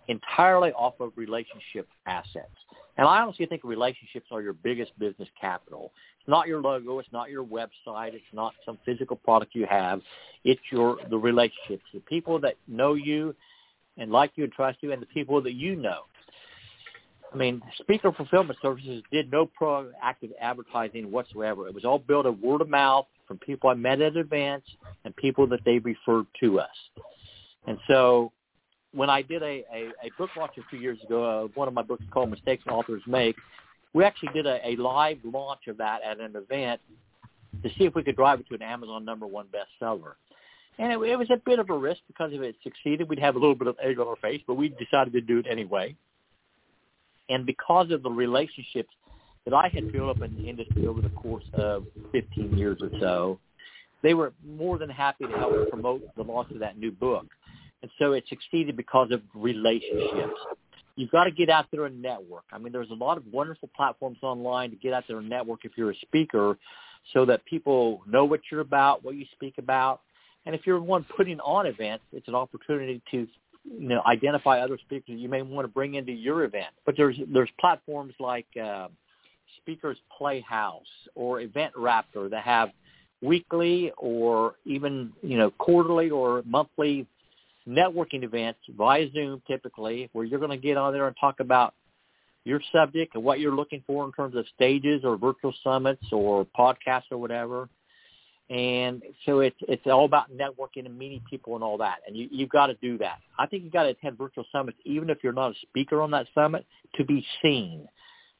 entirely 0.09 0.73
off 0.73 0.95
of 1.01 1.13
relationship 1.17 1.89
assets. 2.07 2.51
And 2.97 3.07
I 3.07 3.21
honestly 3.21 3.47
think 3.47 3.63
relationships 3.65 4.27
are 4.31 4.41
your 4.41 4.55
biggest 4.55 4.99
business 4.99 5.29
capital. 5.39 5.93
It's 6.21 6.29
not 6.29 6.47
your 6.47 6.61
logo. 6.61 6.99
It's 6.99 7.13
not 7.13 7.31
your 7.31 7.45
website. 7.45 8.15
It's 8.15 8.25
not 8.33 8.55
some 8.65 8.79
physical 8.87 9.17
product 9.17 9.55
you 9.55 9.67
have. 9.67 10.01
It's 10.45 10.61
your 10.73 10.99
the 11.11 11.19
relationships, 11.19 11.85
the 11.93 12.01
people 12.01 12.41
that 12.41 12.55
know 12.67 12.95
you 12.95 13.35
and 13.99 14.11
like 14.11 14.33
you 14.37 14.45
and 14.45 14.53
trust 14.53 14.79
you, 14.83 14.93
and 14.93 15.01
the 15.01 15.07
people 15.07 15.43
that 15.43 15.55
you 15.55 15.77
know. 15.77 16.03
I 17.33 17.37
mean, 17.37 17.63
Speaker 17.79 18.13
Fulfillment 18.13 18.59
Services 18.63 19.03
did 19.11 19.31
no 19.31 19.51
proactive 19.61 20.31
advertising 20.41 21.11
whatsoever. 21.11 21.67
It 21.67 21.75
was 21.75 21.85
all 21.85 21.99
built 21.99 22.27
of 22.27 22.41
word 22.41 22.61
of 22.61 22.69
mouth 22.69 23.07
from 23.27 23.39
people 23.39 23.71
I 23.71 23.75
met 23.75 24.01
at 24.01 24.17
events 24.17 24.67
and 25.05 25.15
people 25.17 25.47
that 25.49 25.61
they 25.65 25.79
referred 25.79 26.27
to 26.41 26.61
us. 26.61 26.77
And 27.67 27.79
so 27.89 28.33
when 28.93 29.11
I 29.11 29.23
did 29.23 29.43
a, 29.43 29.65
a, 29.73 29.91
a 30.03 30.11
book 30.17 30.31
launch 30.37 30.53
a 30.59 30.63
few 30.71 30.79
years 30.79 30.99
ago, 31.05 31.25
uh, 31.45 31.49
one 31.55 31.69
of 31.69 31.75
my 31.75 31.83
books 31.83 32.05
called 32.11 32.31
Mistakes 32.31 32.65
Authors 32.71 33.03
Make, 33.07 33.37
we 33.93 34.05
actually 34.05 34.33
did 34.33 34.47
a, 34.47 34.61
a 34.67 34.77
live 34.77 35.19
launch 35.25 35.67
of 35.69 35.79
that 35.79 36.03
at 36.03 36.21
an 36.21 36.37
event 36.37 36.81
to 37.63 37.69
see 37.71 37.85
if 37.85 37.95
we 37.95 38.03
could 38.03 38.17
drive 38.17 38.41
it 38.41 38.49
to 38.49 38.55
an 38.55 38.63
Amazon 38.63 39.05
number 39.05 39.27
one 39.27 39.47
bestseller. 39.47 40.13
And 40.79 40.93
it, 40.93 40.99
it 41.11 41.17
was 41.17 41.31
a 41.31 41.37
bit 41.37 41.59
of 41.59 41.71
a 41.71 41.77
risk 41.77 42.01
because 42.07 42.33
if 42.33 42.41
it 42.41 42.57
succeeded, 42.63 43.09
we'd 43.09 43.19
have 43.19 43.37
a 43.37 43.39
little 43.39 43.55
bit 43.55 43.69
of 43.69 43.77
egg 43.83 43.99
on 43.99 44.07
our 44.07 44.17
face, 44.17 44.43
but 44.47 44.55
we 44.55 44.69
decided 44.69 45.13
to 45.15 45.21
do 45.21 45.39
it 45.39 45.47
anyway. 45.51 45.97
And 47.29 47.45
because 47.45 47.91
of 47.91 48.03
the 48.03 48.11
relationships 48.11 48.91
that 49.47 49.55
I 49.55 49.69
had 49.73 49.93
built 49.93 50.17
up 50.17 50.23
in 50.23 50.37
the 50.37 50.49
industry 50.49 50.87
over 50.87 51.01
the 51.01 51.09
course 51.11 51.45
of 51.55 51.87
15 52.13 52.59
years 52.59 52.79
or 52.83 52.91
so, 53.01 53.39
they 54.03 54.13
were 54.13 54.33
more 54.45 54.77
than 54.77 54.91
happy 54.91 55.25
to 55.25 55.33
help 55.33 55.71
promote 55.71 56.03
the 56.17 56.23
launch 56.23 56.51
of 56.51 56.59
that 56.59 56.79
new 56.79 56.91
book. 56.91 57.27
And 57.83 57.91
so 57.99 58.13
it 58.13 58.25
succeeded 58.29 58.77
because 58.77 59.11
of 59.13 59.23
relationships. 59.35 60.35
You've 60.97 61.11
got 61.11 61.25
to 61.25 61.31
get 61.31 61.49
out 61.49 61.67
there 61.71 61.87
and 61.87 62.03
network. 62.03 62.45
I 62.53 62.59
mean, 62.59 62.73
there's 62.73 62.91
a 62.91 62.95
lot 62.95 63.19
of 63.19 63.25
wonderful 63.31 63.71
platforms 63.77 64.19
online 64.23 64.71
to 64.71 64.77
get 64.77 64.93
out 64.93 65.05
there 65.07 65.19
and 65.19 65.29
network 65.29 65.65
if 65.65 65.73
you're 65.77 65.91
a 65.91 65.97
speaker 65.97 66.59
so 67.13 67.25
that 67.27 67.45
people 67.45 68.03
know 68.07 68.25
what 68.25 68.41
you're 68.51 68.61
about, 68.61 69.05
what 69.05 69.15
you 69.15 69.27
speak 69.33 69.55
about. 69.59 70.01
And 70.45 70.55
if 70.55 70.63
you're 70.67 70.81
one 70.81 71.07
putting 71.17 71.39
on 71.41 71.67
events, 71.67 72.05
it's 72.13 72.29
an 72.29 72.35
opportunity 72.35 73.03
to 73.13 73.27
you 73.65 73.89
know 73.89 74.01
identify 74.07 74.61
other 74.61 74.79
speakers 74.79 75.19
you 75.19 75.29
may 75.29 75.43
want 75.43 75.65
to 75.65 75.69
bring 75.73 75.95
into 75.95 76.13
your 76.13 76.45
event. 76.45 76.73
But 76.85 76.97
there's 76.97 77.17
there's 77.33 77.51
platforms 77.61 78.15
like 78.19 78.47
uh, 78.61 78.89
Speakers 79.59 79.99
Playhouse 80.17 80.83
or 81.15 81.41
Event 81.41 81.75
Raptor 81.75 82.31
that 82.31 82.45
have 82.45 82.71
weekly 83.23 83.93
or 83.97 84.55
even 84.65 85.13
you 85.23 85.39
know 85.39 85.51
quarterly 85.53 86.11
or 86.11 86.43
monthly 86.45 87.07
networking 87.67 88.23
events 88.23 88.61
via 88.77 89.11
Zoom 89.13 89.43
typically 89.47 90.09
where 90.13 90.25
you're 90.25 90.39
going 90.39 90.51
to 90.51 90.57
get 90.57 90.77
on 90.77 90.93
there 90.93 91.07
and 91.07 91.17
talk 91.21 91.41
about 91.41 91.75
your 92.45 92.61
subject 92.73 93.15
and 93.17 93.25
what 93.25 93.41
you're 93.41 93.55
looking 93.55 93.83
for 93.87 94.05
in 94.05 94.13
terms 94.13 94.37
of 94.37 94.45
stages 94.55 95.03
or 95.05 95.17
virtual 95.17 95.53
summits 95.65 96.05
or 96.13 96.47
podcasts 96.57 97.11
or 97.11 97.19
whatever. 97.19 97.69
And 98.49 99.03
so 99.25 99.41
it's 99.41 99.57
it's 99.63 99.83
all 99.87 100.05
about 100.05 100.31
networking 100.31 100.87
and 100.87 100.97
meeting 100.97 101.21
people 101.29 101.57
and 101.57 101.65
all 101.65 101.77
that. 101.79 101.97
And 102.07 102.17
you 102.17 102.29
you've 102.31 102.51
got 102.51 102.69
to 102.69 102.75
do 102.75 102.97
that. 102.99 103.19
I 103.37 103.47
think 103.47 103.65
you've 103.65 103.73
got 103.73 103.83
to 103.83 103.89
attend 103.89 104.17
virtual 104.17 104.45
summits 104.53 104.79
even 104.85 105.11
if 105.11 105.19
you're 105.25 105.33
not 105.33 105.51
a 105.51 105.55
speaker 105.63 106.01
on 106.01 106.13
that 106.13 106.29
summit 106.33 106.65
to 106.95 107.05
be 107.05 107.27
seen. 107.43 107.89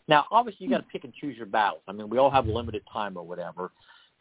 Now, 0.09 0.27
obviously, 0.31 0.65
you 0.65 0.69
hmm. 0.69 0.75
got 0.75 0.83
to 0.83 0.89
pick 0.93 1.05
and 1.05 1.15
choose 1.15 1.37
your 1.37 1.47
battles. 1.47 1.83
I 1.89 1.93
mean, 1.93 2.09
we 2.09 2.19
all 2.19 2.31
have 2.31 2.47
limited 2.47 2.83
time 2.93 3.17
or 3.17 3.23
whatever, 3.23 3.71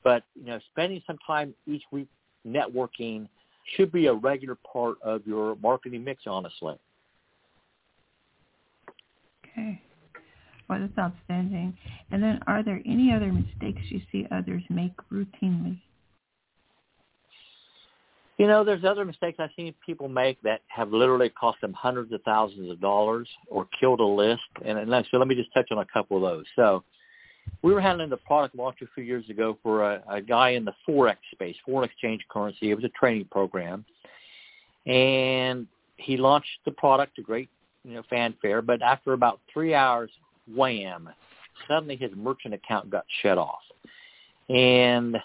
but 0.04 0.24
you 0.36 0.46
know, 0.46 0.60
spending 0.72 1.02
some 1.06 1.18
time 1.26 1.54
each 1.68 1.84
week 1.92 2.08
networking 2.48 3.28
should 3.76 3.92
be 3.92 4.08
a 4.08 4.14
regular 4.14 4.56
part 4.72 4.98
of 5.02 5.26
your 5.26 5.56
marketing 5.58 6.04
mix. 6.04 6.24
Honestly. 6.28 6.76
Okay. 9.46 9.82
Well, 10.70 10.80
that's 10.80 10.98
outstanding. 10.98 11.78
And 12.12 12.22
then 12.22 12.40
are 12.48 12.64
there 12.64 12.82
any 12.86 13.12
other 13.14 13.32
mistakes 13.32 13.82
you 13.90 14.02
see 14.12 14.28
others 14.32 14.64
make 14.70 14.94
routinely? 15.12 15.80
You 18.38 18.48
know, 18.48 18.66
there's 18.66 18.84
other 18.84 19.06
mistakes 19.06 19.38
I've 19.40 19.50
seen 19.56 19.74
people 19.86 20.10
make 20.10 20.42
that 20.42 20.62
have 20.68 20.92
literally 20.92 21.30
cost 21.30 21.62
them 21.62 21.74
hundreds 21.74 22.12
of 22.12 22.22
thousands 22.24 22.70
of 22.70 22.82
dollars 22.82 23.30
or 23.48 23.68
killed 23.80 24.02
a 24.02 24.06
list. 24.06 24.42
And, 24.66 24.78
and 24.78 25.08
so 25.10 25.18
let 25.18 25.28
me 25.28 25.36
just 25.36 25.54
touch 25.54 25.70
on 25.72 25.78
a 25.78 25.86
couple 25.86 26.18
of 26.18 26.24
those. 26.24 26.46
So 26.56 26.84
we 27.62 27.74
were 27.74 27.80
handling 27.80 28.10
the 28.10 28.18
product 28.18 28.56
launch 28.56 28.78
a 28.82 28.88
few 28.94 29.04
years 29.04 29.30
ago 29.30 29.58
for 29.64 29.90
a, 29.90 30.04
a 30.10 30.22
guy 30.22 30.50
in 30.52 30.66
the 30.66 30.74
Forex 30.88 31.18
space, 31.32 31.56
foreign 31.66 31.90
exchange 31.90 32.26
currency. 32.30 32.72
It 32.72 32.76
was 32.76 32.84
a 32.84 32.90
training 32.90 33.28
program. 33.32 33.86
And 34.86 35.68
he 35.98 36.18
launched 36.18 36.60
the 36.66 36.72
product 36.72 37.16
to 37.16 37.22
great 37.22 37.50
you 37.84 37.94
know, 37.94 38.04
fanfare, 38.10 38.62
but 38.62 38.82
after 38.82 39.14
about 39.14 39.40
three 39.52 39.74
hours, 39.74 40.12
wham, 40.54 41.10
suddenly 41.68 41.96
his 41.96 42.12
merchant 42.16 42.54
account 42.54 42.90
got 42.90 43.06
shut 43.22 43.38
off. 43.38 43.62
And 44.50 45.18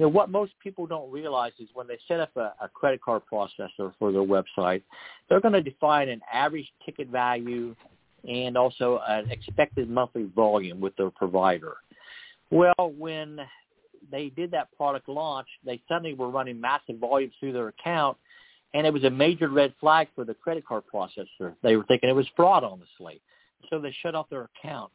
you 0.00 0.06
know 0.06 0.08
what 0.08 0.30
most 0.30 0.52
people 0.62 0.86
don't 0.86 1.12
realize 1.12 1.52
is 1.58 1.68
when 1.74 1.86
they 1.86 1.98
set 2.08 2.20
up 2.20 2.34
a, 2.34 2.54
a 2.62 2.70
credit 2.72 3.02
card 3.02 3.20
processor 3.30 3.92
for 3.98 4.12
their 4.12 4.22
website, 4.22 4.80
they're 5.28 5.42
going 5.42 5.52
to 5.52 5.60
define 5.60 6.08
an 6.08 6.22
average 6.32 6.72
ticket 6.86 7.08
value 7.08 7.76
and 8.26 8.56
also 8.56 9.02
an 9.06 9.30
expected 9.30 9.90
monthly 9.90 10.30
volume 10.34 10.80
with 10.80 10.96
their 10.96 11.10
provider. 11.10 11.74
Well, 12.50 12.94
when 12.96 13.40
they 14.10 14.30
did 14.30 14.50
that 14.52 14.74
product 14.74 15.06
launch, 15.06 15.48
they 15.66 15.82
suddenly 15.86 16.14
were 16.14 16.30
running 16.30 16.58
massive 16.58 16.96
volumes 16.98 17.34
through 17.38 17.52
their 17.52 17.68
account, 17.68 18.16
and 18.72 18.86
it 18.86 18.94
was 18.94 19.04
a 19.04 19.10
major 19.10 19.50
red 19.50 19.74
flag 19.80 20.08
for 20.14 20.24
the 20.24 20.32
credit 20.32 20.66
card 20.66 20.84
processor. 20.90 21.54
They 21.62 21.76
were 21.76 21.84
thinking 21.84 22.08
it 22.08 22.14
was 22.14 22.26
fraud, 22.34 22.64
honestly 22.64 23.20
so 23.68 23.78
they 23.78 23.94
shut 24.02 24.14
off 24.14 24.28
their 24.30 24.48
account. 24.56 24.90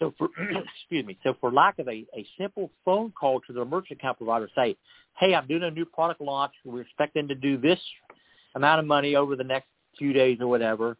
So 0.00 0.12
for 0.18 0.28
excuse 0.80 1.06
me, 1.06 1.16
so 1.22 1.36
for 1.40 1.52
lack 1.52 1.78
of 1.78 1.86
a, 1.86 2.04
a 2.16 2.26
simple 2.36 2.70
phone 2.84 3.12
call 3.12 3.40
to 3.42 3.52
their 3.52 3.64
merchant 3.64 4.00
account 4.00 4.16
provider, 4.16 4.50
say, 4.56 4.76
hey, 5.20 5.34
I'm 5.34 5.46
doing 5.46 5.62
a 5.62 5.70
new 5.70 5.84
product 5.84 6.20
launch. 6.20 6.52
We're 6.64 6.80
expecting 6.80 7.28
to 7.28 7.34
do 7.36 7.56
this 7.56 7.78
amount 8.56 8.80
of 8.80 8.86
money 8.86 9.14
over 9.14 9.36
the 9.36 9.44
next 9.44 9.68
few 9.96 10.12
days 10.12 10.38
or 10.40 10.48
whatever. 10.48 10.96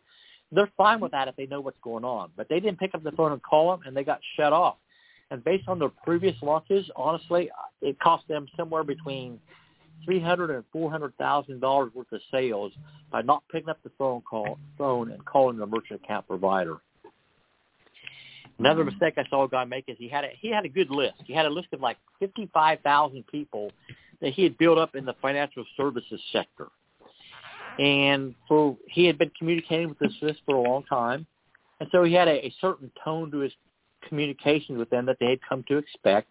They're 0.52 0.70
fine 0.76 1.00
with 1.00 1.12
that 1.12 1.28
if 1.28 1.36
they 1.36 1.46
know 1.46 1.60
what's 1.60 1.78
going 1.82 2.04
on. 2.04 2.30
But 2.36 2.48
they 2.48 2.60
didn't 2.60 2.78
pick 2.78 2.94
up 2.94 3.02
the 3.02 3.12
phone 3.12 3.32
and 3.32 3.42
call 3.42 3.70
them, 3.70 3.80
and 3.86 3.96
they 3.96 4.04
got 4.04 4.20
shut 4.36 4.52
off. 4.52 4.76
And 5.30 5.42
based 5.42 5.68
on 5.68 5.78
their 5.78 5.90
previous 6.04 6.36
launches, 6.42 6.88
honestly, 6.96 7.50
it 7.80 7.98
cost 8.00 8.26
them 8.28 8.46
somewhere 8.56 8.84
between 8.84 9.38
three 10.04 10.20
hundred 10.20 10.50
and 10.50 10.64
four 10.72 10.90
hundred 10.90 11.16
thousand 11.18 11.60
dollars 11.60 11.92
worth 11.94 12.10
of 12.12 12.20
sales 12.30 12.72
by 13.10 13.22
not 13.22 13.44
picking 13.50 13.68
up 13.68 13.78
the 13.82 13.90
phone 13.96 14.22
call 14.22 14.58
phone 14.76 15.10
and 15.12 15.24
calling 15.24 15.56
the 15.56 15.66
merchant 15.66 16.00
account 16.02 16.26
provider. 16.26 16.78
Another 18.60 18.82
mm-hmm. 18.82 18.90
mistake 18.90 19.14
I 19.16 19.28
saw 19.30 19.44
a 19.44 19.48
guy 19.48 19.64
make 19.64 19.86
is 19.88 19.96
he 19.98 20.08
had 20.08 20.22
a 20.24 20.28
he 20.38 20.50
had 20.50 20.66
a 20.66 20.68
good 20.68 20.90
list. 20.90 21.14
He 21.24 21.32
had 21.32 21.46
a 21.46 21.50
list 21.50 21.68
of 21.72 21.80
like 21.80 21.96
fifty 22.18 22.48
five 22.52 22.78
thousand 22.80 23.26
people 23.26 23.72
that 24.20 24.34
he 24.34 24.44
had 24.44 24.58
built 24.58 24.76
up 24.76 24.94
in 24.94 25.06
the 25.06 25.14
financial 25.22 25.64
services 25.78 26.20
sector. 26.30 26.68
And 27.78 28.34
for 28.46 28.76
he 28.86 29.06
had 29.06 29.16
been 29.16 29.30
communicating 29.38 29.88
with 29.88 29.98
this 29.98 30.12
list 30.20 30.40
for 30.44 30.56
a 30.56 30.60
long 30.60 30.84
time. 30.84 31.26
And 31.80 31.88
so 31.90 32.04
he 32.04 32.12
had 32.12 32.28
a, 32.28 32.46
a 32.46 32.54
certain 32.60 32.92
tone 33.02 33.30
to 33.30 33.38
his 33.38 33.52
communications 34.06 34.78
with 34.78 34.90
them 34.90 35.06
that 35.06 35.16
they 35.20 35.30
had 35.30 35.38
come 35.48 35.64
to 35.68 35.78
expect. 35.78 36.28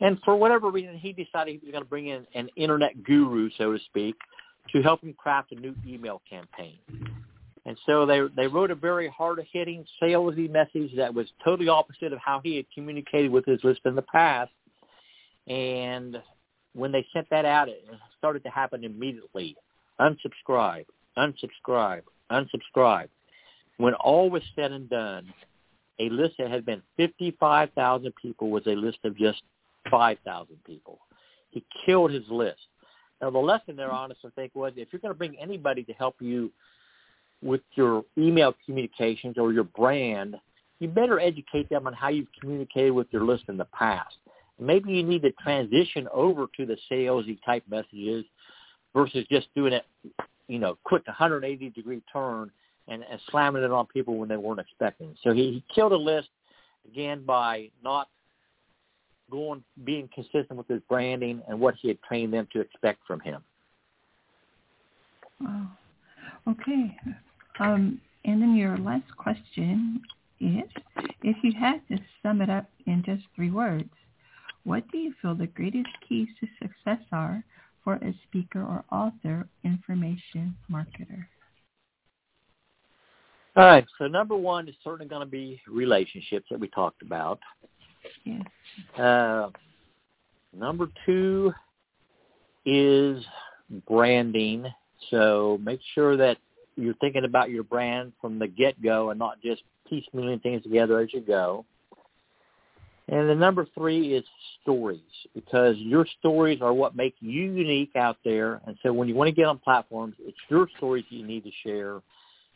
And 0.00 0.18
for 0.24 0.34
whatever 0.34 0.70
reason, 0.70 0.98
he 0.98 1.12
decided 1.12 1.60
he 1.60 1.66
was 1.66 1.70
going 1.70 1.84
to 1.84 1.88
bring 1.88 2.08
in 2.08 2.26
an 2.34 2.48
internet 2.56 3.04
guru, 3.04 3.48
so 3.56 3.72
to 3.72 3.78
speak, 3.84 4.16
to 4.72 4.82
help 4.82 5.04
him 5.04 5.14
craft 5.14 5.52
a 5.52 5.54
new 5.54 5.76
email 5.86 6.20
campaign. 6.28 6.78
And 7.66 7.78
so 7.86 8.04
they 8.04 8.20
they 8.36 8.46
wrote 8.46 8.70
a 8.70 8.74
very 8.74 9.08
hard 9.08 9.40
hitting 9.52 9.86
salesy 10.02 10.50
message 10.50 10.94
that 10.96 11.14
was 11.14 11.26
totally 11.42 11.68
opposite 11.68 12.12
of 12.12 12.18
how 12.18 12.40
he 12.44 12.56
had 12.56 12.66
communicated 12.74 13.30
with 13.30 13.46
his 13.46 13.62
list 13.64 13.80
in 13.84 13.94
the 13.94 14.02
past. 14.02 14.52
And 15.46 16.20
when 16.74 16.92
they 16.92 17.06
sent 17.12 17.28
that 17.30 17.44
out, 17.44 17.68
it 17.68 17.84
started 18.18 18.42
to 18.44 18.50
happen 18.50 18.84
immediately. 18.84 19.56
Unsubscribe, 20.00 20.86
unsubscribe, 21.16 22.02
unsubscribe. 22.30 23.08
When 23.78 23.94
all 23.94 24.28
was 24.30 24.42
said 24.54 24.72
and 24.72 24.88
done, 24.90 25.32
a 25.98 26.08
list 26.10 26.34
that 26.38 26.50
had 26.50 26.66
been 26.66 26.82
55,000 26.96 28.12
people 28.20 28.50
was 28.50 28.66
a 28.66 28.70
list 28.70 28.98
of 29.04 29.16
just 29.16 29.42
5,000 29.90 30.56
people. 30.64 30.98
He 31.50 31.64
killed 31.86 32.10
his 32.12 32.24
list. 32.28 32.60
Now, 33.20 33.30
the 33.30 33.38
lesson 33.38 33.76
there, 33.76 33.90
honestly, 33.90 34.30
I 34.36 34.40
think, 34.40 34.54
was 34.54 34.72
if 34.76 34.88
you're 34.92 35.00
going 35.00 35.14
to 35.14 35.18
bring 35.18 35.38
anybody 35.40 35.84
to 35.84 35.92
help 35.92 36.16
you 36.20 36.50
with 37.44 37.60
your 37.74 38.04
email 38.16 38.54
communications 38.64 39.36
or 39.38 39.52
your 39.52 39.64
brand, 39.64 40.36
you 40.80 40.88
better 40.88 41.20
educate 41.20 41.68
them 41.68 41.86
on 41.86 41.92
how 41.92 42.08
you've 42.08 42.32
communicated 42.40 42.90
with 42.90 43.06
your 43.10 43.22
list 43.22 43.44
in 43.48 43.56
the 43.56 43.66
past. 43.66 44.16
Maybe 44.58 44.92
you 44.92 45.02
need 45.02 45.22
to 45.22 45.32
transition 45.32 46.08
over 46.12 46.46
to 46.56 46.66
the 46.66 46.76
salesy 46.90 47.38
type 47.44 47.62
messages 47.68 48.24
versus 48.94 49.26
just 49.30 49.48
doing 49.54 49.74
it, 49.74 49.84
you 50.48 50.58
know, 50.58 50.78
quick 50.84 51.06
180 51.06 51.70
degree 51.70 52.02
turn 52.12 52.50
and, 52.88 53.04
and 53.10 53.20
slamming 53.30 53.62
it 53.62 53.70
on 53.70 53.86
people 53.86 54.16
when 54.16 54.28
they 54.28 54.36
weren't 54.36 54.60
expecting. 54.60 55.14
So 55.22 55.32
he, 55.32 55.52
he 55.52 55.64
killed 55.74 55.92
a 55.92 55.96
list 55.96 56.28
again 56.86 57.24
by 57.24 57.70
not 57.82 58.08
going 59.30 59.64
being 59.84 60.08
consistent 60.14 60.56
with 60.56 60.68
his 60.68 60.80
branding 60.88 61.42
and 61.48 61.58
what 61.58 61.74
he 61.80 61.88
had 61.88 62.00
trained 62.02 62.32
them 62.32 62.46
to 62.52 62.60
expect 62.60 63.00
from 63.06 63.20
him. 63.20 63.42
Wow. 65.40 65.68
Okay. 66.48 66.96
Um, 67.60 68.00
and 68.24 68.40
then 68.40 68.56
your 68.56 68.76
last 68.78 69.16
question 69.16 70.00
is, 70.40 70.68
if 71.22 71.36
you 71.42 71.52
had 71.58 71.80
to 71.88 71.98
sum 72.22 72.40
it 72.40 72.50
up 72.50 72.66
in 72.86 73.02
just 73.04 73.22
three 73.34 73.50
words, 73.50 73.90
what 74.64 74.90
do 74.90 74.98
you 74.98 75.14
feel 75.20 75.34
the 75.34 75.46
greatest 75.46 75.88
keys 76.08 76.28
to 76.40 76.46
success 76.60 77.04
are 77.12 77.44
for 77.82 77.94
a 77.96 78.14
speaker 78.26 78.62
or 78.62 78.84
author 78.90 79.46
information 79.62 80.56
marketer? 80.70 81.26
All 83.56 83.64
right. 83.64 83.84
So 83.98 84.06
number 84.06 84.36
one 84.36 84.68
is 84.68 84.74
certainly 84.82 85.06
going 85.06 85.20
to 85.20 85.30
be 85.30 85.60
relationships 85.68 86.46
that 86.50 86.58
we 86.58 86.68
talked 86.68 87.02
about. 87.02 87.38
Yes. 88.24 88.42
Uh, 88.98 89.50
number 90.52 90.88
two 91.06 91.52
is 92.64 93.24
branding. 93.86 94.66
So 95.10 95.60
make 95.62 95.80
sure 95.94 96.16
that 96.16 96.38
you're 96.76 96.94
thinking 96.94 97.24
about 97.24 97.50
your 97.50 97.62
brand 97.62 98.12
from 98.20 98.38
the 98.38 98.48
get-go 98.48 99.10
and 99.10 99.18
not 99.18 99.40
just 99.42 99.62
piecemealing 99.90 100.42
things 100.42 100.62
together 100.62 101.00
as 101.00 101.12
you 101.12 101.20
go. 101.20 101.64
And 103.08 103.28
the 103.28 103.34
number 103.34 103.66
three 103.74 104.14
is 104.14 104.24
stories 104.62 105.00
because 105.34 105.76
your 105.76 106.06
stories 106.18 106.62
are 106.62 106.72
what 106.72 106.96
make 106.96 107.14
you 107.20 107.52
unique 107.52 107.94
out 107.96 108.16
there. 108.24 108.60
And 108.66 108.78
so 108.82 108.92
when 108.92 109.08
you 109.08 109.14
want 109.14 109.28
to 109.28 109.34
get 109.34 109.44
on 109.44 109.58
platforms, 109.58 110.14
it's 110.20 110.38
your 110.48 110.68
stories 110.78 111.04
that 111.10 111.16
you 111.16 111.26
need 111.26 111.44
to 111.44 111.50
share 111.62 112.00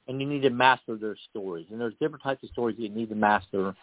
and 0.09 0.20
you 0.20 0.26
need 0.26 0.40
to 0.42 0.50
master 0.50 0.96
their 0.96 1.16
stories. 1.31 1.66
And 1.70 1.78
there's 1.78 1.92
different 2.00 2.22
types 2.22 2.42
of 2.42 2.48
stories 2.50 2.76
that 2.76 2.83
you 2.83 2.88
need 2.88 3.11
to 3.11 3.14
master, 3.14 3.74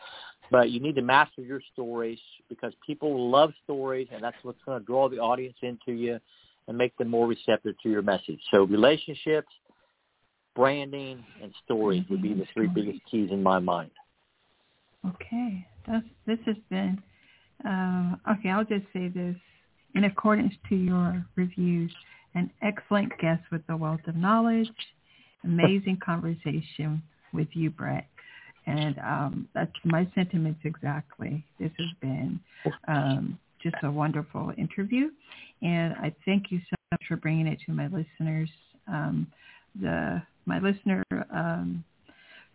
but 0.49 0.71
you 0.71 0.79
need 0.79 0.95
to 0.95 1.03
master 1.03 1.41
your 1.41 1.61
stories 1.71 2.17
because 2.49 2.73
people 2.85 3.29
love 3.29 3.53
stories, 3.63 4.07
and 4.11 4.23
that's 4.23 4.37
what's 4.41 4.57
going 4.65 4.79
to 4.79 4.85
draw 4.85 5.07
the 5.07 5.19
audience 5.19 5.55
into 5.61 5.91
you 5.91 6.19
and 6.67 6.75
make 6.75 6.97
them 6.97 7.09
more 7.09 7.27
receptive 7.27 7.75
to 7.83 7.89
your 7.89 8.01
message. 8.01 8.39
So 8.49 8.63
relationships, 8.63 9.49
branding, 10.55 11.23
and 11.41 11.53
stories 11.63 12.03
would 12.09 12.21
be 12.21 12.33
the 12.33 12.45
three 12.53 12.67
biggest 12.67 12.99
keys 13.09 13.29
in 13.31 13.43
my 13.43 13.59
mind. 13.59 13.91
Okay, 15.05 15.67
That's, 15.87 16.05
this 16.25 16.39
has 16.45 16.55
been 16.69 17.01
uh, 17.63 18.15
okay. 18.31 18.49
I'll 18.49 18.65
just 18.65 18.85
say 18.91 19.07
this 19.07 19.35
in 19.93 20.05
accordance 20.05 20.53
to 20.69 20.75
your 20.75 21.25
reviews 21.35 21.91
an 22.33 22.51
excellent 22.61 23.17
guest 23.19 23.41
with 23.51 23.61
a 23.69 23.77
wealth 23.77 24.01
of 24.07 24.15
knowledge. 24.15 24.69
Amazing 25.43 25.99
conversation 26.05 27.01
with 27.33 27.47
you, 27.53 27.69
Bret. 27.69 28.05
And 28.67 28.97
um, 28.99 29.47
that's 29.53 29.71
my 29.85 30.07
sentiments 30.15 30.59
exactly. 30.65 31.45
This 31.59 31.71
has 31.77 31.87
been 32.01 32.39
um, 32.87 33.39
just 33.61 33.75
a 33.83 33.91
wonderful 33.91 34.51
interview. 34.57 35.09
And 35.61 35.93
I 35.93 36.13
thank 36.25 36.51
you 36.51 36.59
so 36.69 36.75
much 36.91 37.03
for 37.07 37.15
bringing 37.15 37.47
it 37.47 37.59
to 37.67 37.71
my 37.71 37.87
listeners. 37.87 38.49
Um, 38.87 39.27
the 39.79 40.21
my 40.45 40.59
listener 40.59 41.03
um, 41.33 41.83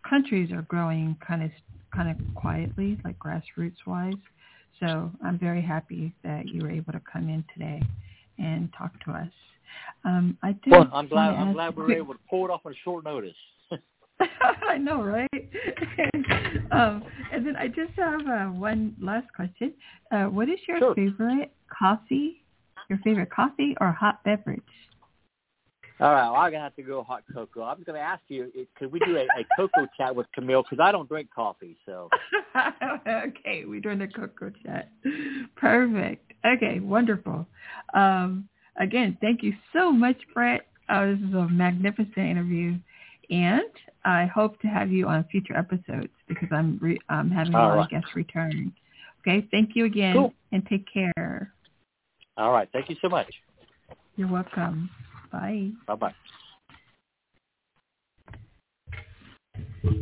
countries 0.09 0.53
are 0.53 0.63
growing 0.63 1.17
kind 1.27 1.43
of 1.43 1.51
kind 1.95 2.11
of 2.11 2.35
quietly, 2.35 2.99
like 3.05 3.19
grassroots 3.19 3.87
wise. 3.87 4.15
So 4.79 5.11
I'm 5.25 5.39
very 5.39 5.61
happy 5.61 6.15
that 6.25 6.47
you 6.47 6.63
were 6.63 6.71
able 6.71 6.93
to 6.93 7.01
come 7.13 7.29
in 7.29 7.45
today 7.53 7.83
and 8.39 8.73
talk 8.77 8.93
to 9.05 9.13
us. 9.13 9.29
Um, 10.05 10.39
I 10.43 10.53
did. 10.53 10.73
Well, 10.73 10.89
I'm 10.93 11.09
glad. 11.09 11.35
I'm 11.35 11.53
glad 11.53 11.77
we 11.77 11.83
were 11.83 11.93
able 11.93 12.15
to 12.15 12.21
pull 12.29 12.45
it 12.47 12.51
off 12.51 12.63
on 12.65 12.75
short 12.83 13.05
notice. 13.05 13.35
I 14.69 14.79
know, 14.79 15.03
right? 15.03 15.29
um, 16.71 17.03
and 17.33 17.47
then 17.47 17.57
I 17.57 17.69
just 17.69 17.93
have 17.97 18.21
uh, 18.27 18.47
one 18.47 18.95
last 19.01 19.27
question. 19.35 19.73
Uh, 20.13 20.25
what 20.25 20.49
is 20.49 20.59
your 20.67 20.79
sure. 20.79 20.95
favorite 20.95 21.53
coffee? 21.77 22.45
Your 22.89 22.99
favorite 23.05 23.31
coffee 23.31 23.77
or 23.81 23.93
hot 23.93 24.23
beverage? 24.25 24.63
All 26.01 26.13
right, 26.13 26.31
well, 26.31 26.37
I'm 26.41 26.51
gonna 26.51 26.65
have 26.65 26.77
to 26.77 26.83
go 26.83 27.03
hot 27.03 27.25
cocoa. 27.31 27.63
I'm 27.63 27.83
gonna 27.83 27.99
ask 27.99 28.23
you, 28.29 28.51
could 28.79 28.91
we 28.91 29.01
do 29.01 29.19
a, 29.19 29.25
a 29.39 29.45
cocoa 29.55 29.87
chat 29.99 30.17
with 30.17 30.27
Camille? 30.33 30.63
Because 30.63 30.83
I 30.83 30.93
don't 30.93 31.07
drink 31.07 31.29
coffee, 31.35 31.77
so. 31.85 32.09
okay, 33.07 33.65
we're 33.67 33.81
doing 33.81 34.01
a 34.01 34.09
cocoa 34.09 34.51
chat. 34.65 34.91
Perfect. 35.57 36.33
Okay, 36.47 36.81
wonderful. 36.81 37.47
Um, 37.93 38.49
again, 38.77 39.19
thank 39.21 39.43
you 39.43 39.53
so 39.75 39.93
much, 39.93 40.17
Bret. 40.33 40.67
Uh, 40.89 41.07
this 41.07 41.19
is 41.19 41.35
a 41.35 41.47
magnificent 41.51 42.17
interview, 42.17 42.79
and 43.29 43.61
I 44.07 44.25
hope 44.25 44.59
to 44.61 44.69
have 44.69 44.91
you 44.91 45.07
on 45.07 45.25
future 45.31 45.55
episodes 45.55 46.13
because 46.29 46.49
I'm 46.51 46.79
re- 46.81 47.01
I'm 47.11 47.31
having 47.31 47.55
All 47.55 47.67
a 47.67 47.69
lot 47.69 47.77
right. 47.77 47.85
of 47.85 47.91
guests 47.91 48.17
return. 48.17 48.73
Okay, 49.21 49.47
thank 49.51 49.77
you 49.77 49.85
again, 49.85 50.15
Cool. 50.15 50.33
and 50.53 50.67
take 50.67 50.87
care. 50.91 51.53
All 52.39 52.53
right, 52.53 52.71
thank 52.73 52.89
you 52.89 52.97
so 53.03 53.11
much. 53.11 53.29
You're 54.17 54.29
welcome. 54.29 54.89
Bye. 55.33 55.71
Bye 55.87 55.95
bye. 55.95 56.15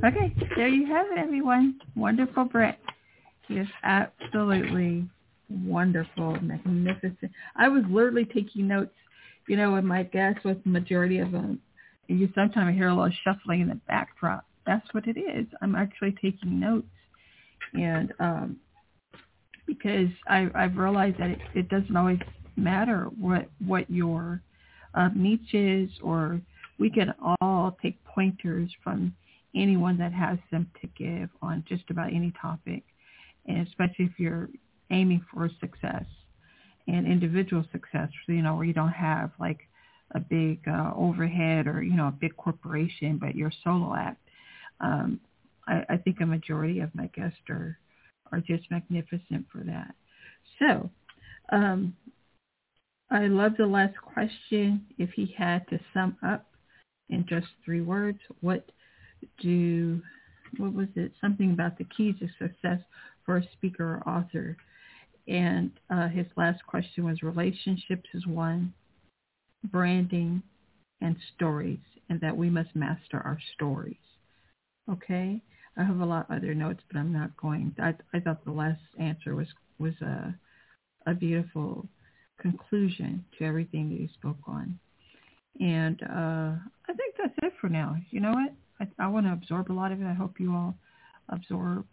Okay, 0.05 0.35
there 0.57 0.69
you 0.69 0.87
have 0.87 1.07
it, 1.11 1.19
everyone. 1.19 1.81
Wonderful 1.97 2.45
Bret. 2.45 2.79
He 3.47 3.55
is 3.55 3.69
absolutely 3.83 5.09
wonderful, 5.49 6.39
magnificent. 6.41 7.33
I 7.57 7.69
was 7.69 7.83
literally 7.89 8.25
taking 8.25 8.69
notes, 8.69 8.95
you 9.49 9.57
know, 9.57 9.73
when 9.73 9.87
my 9.87 10.03
guests 10.05 10.45
was 10.45 10.57
the 10.65 10.71
majority 10.71 11.19
of 11.19 11.33
them. 11.33 11.61
You 12.07 12.29
sometimes 12.35 12.77
hear 12.77 12.89
a 12.89 12.95
little 12.95 13.13
shuffling 13.25 13.61
in 13.61 13.69
the 13.69 13.81
backdrop. 13.89 14.45
That's 14.67 14.87
what 14.93 15.07
it 15.07 15.19
is. 15.19 15.47
I'm 15.63 15.75
actually 15.75 16.13
taking 16.23 16.61
notes. 16.61 16.87
And 17.75 18.13
um, 18.19 18.57
because 19.67 20.09
I, 20.27 20.49
I've 20.55 20.77
realized 20.77 21.19
that 21.19 21.31
it, 21.31 21.39
it 21.55 21.69
doesn't 21.69 21.97
always 21.97 22.21
matter 22.57 23.09
what, 23.19 23.49
what 23.65 23.91
your 23.91 24.43
niche 25.15 25.55
is 25.55 25.91
or 26.03 26.41
we 26.79 26.91
can 26.91 27.15
all 27.41 27.77
take 27.83 28.03
pointers 28.05 28.71
from 28.83 29.15
anyone 29.55 29.99
that 29.99 30.13
has 30.13 30.39
them 30.51 30.71
to 30.81 30.87
give 30.97 31.29
on 31.43 31.65
just 31.69 31.85
about 31.91 32.13
any 32.13 32.33
topic, 32.41 32.83
and 33.47 33.67
especially 33.67 34.05
if 34.05 34.19
you're 34.19 34.49
aiming 34.91 35.25
for 35.33 35.51
success 35.61 36.05
and 36.87 37.07
individual 37.07 37.65
success, 37.73 38.09
you 38.27 38.43
know, 38.43 38.55
where 38.55 38.65
you 38.65 38.73
don't 38.73 38.89
have 38.89 39.31
like 39.39 39.61
a 40.15 40.21
big 40.21 40.61
uh, 40.67 40.93
overhead 40.97 41.67
or, 41.67 41.83
you 41.83 41.95
know, 41.95 42.09
a 42.09 42.13
big 42.13 42.37
corporation, 42.37 43.19
but 43.19 43.35
you're 43.35 43.53
solo 43.63 43.95
act. 43.95 44.21
Um, 44.81 45.21
I, 45.67 45.85
I 45.91 45.97
think 45.99 46.21
a 46.21 46.27
majority 46.27 46.81
of 46.81 46.95
my 46.95 47.09
guests 47.09 47.39
are, 47.51 47.79
are 48.33 48.41
just 48.41 48.71
magnificent 48.71 49.47
for 49.53 49.63
that. 49.65 49.95
So 50.59 50.91
um, 51.53 51.95
I 53.11 53.27
love 53.27 53.53
the 53.57 53.67
last 53.67 53.97
question. 53.97 54.85
If 54.99 55.11
he 55.11 55.35
had 55.37 55.67
to 55.69 55.81
sum 55.95 56.17
up 56.23 56.47
in 57.09 57.25
just 57.27 57.47
three 57.65 57.81
words, 57.81 58.19
what 58.41 58.71
do 59.41 60.03
what 60.59 60.73
was 60.75 60.89
it? 60.95 61.13
Something 61.21 61.53
about 61.53 61.79
the 61.79 61.85
keys 61.85 62.17
of 62.23 62.29
success 62.39 62.81
for 63.25 63.39
a 63.39 63.53
speaker 63.53 63.97
or 63.97 64.09
author. 64.09 64.57
And 65.27 65.71
uh, 65.91 66.09
his 66.09 66.27
last 66.37 66.65
question 66.67 67.05
was 67.05 67.23
relationships 67.23 68.09
is 68.15 68.27
one, 68.27 68.73
branding, 69.65 70.43
and 71.01 71.17
stories, 71.35 71.81
and 72.09 72.21
that 72.21 72.37
we 72.37 72.49
must 72.49 72.75
master 72.75 73.19
our 73.19 73.39
stories. 73.55 73.97
Okay, 74.91 75.41
I 75.77 75.85
have 75.85 76.01
a 76.01 76.05
lot 76.05 76.31
of 76.31 76.37
other 76.37 76.55
notes, 76.55 76.83
but 76.91 76.99
I'm 76.99 77.13
not 77.13 77.37
going. 77.37 77.75
I, 77.79 77.95
I 78.15 78.21
thought 78.21 78.45
the 78.45 78.53
last 78.53 78.81
answer 78.99 79.35
was 79.35 79.49
was 79.79 79.95
a 80.03 80.35
a 81.07 81.15
beautiful 81.15 81.89
conclusion 82.41 83.25
to 83.39 83.45
everything 83.45 83.89
that 83.91 84.01
you 84.01 84.09
spoke 84.15 84.39
on. 84.47 84.79
And 85.61 86.01
uh, 86.03 86.55
I 86.89 86.93
think 86.97 87.15
that's 87.19 87.35
it 87.43 87.53
for 87.61 87.69
now. 87.69 87.97
You 88.11 88.21
know 88.21 88.33
what? 88.33 88.53
I, 88.81 89.05
I 89.05 89.09
want 89.09 89.27
to 89.27 89.33
absorb 89.33 89.71
a 89.71 89.75
lot 89.75 89.93
of 89.93 90.01
it. 90.01 90.07
I 90.07 90.15
hope 90.15 90.39
you 90.39 90.53
all 90.53 90.75
absorb 91.29 91.85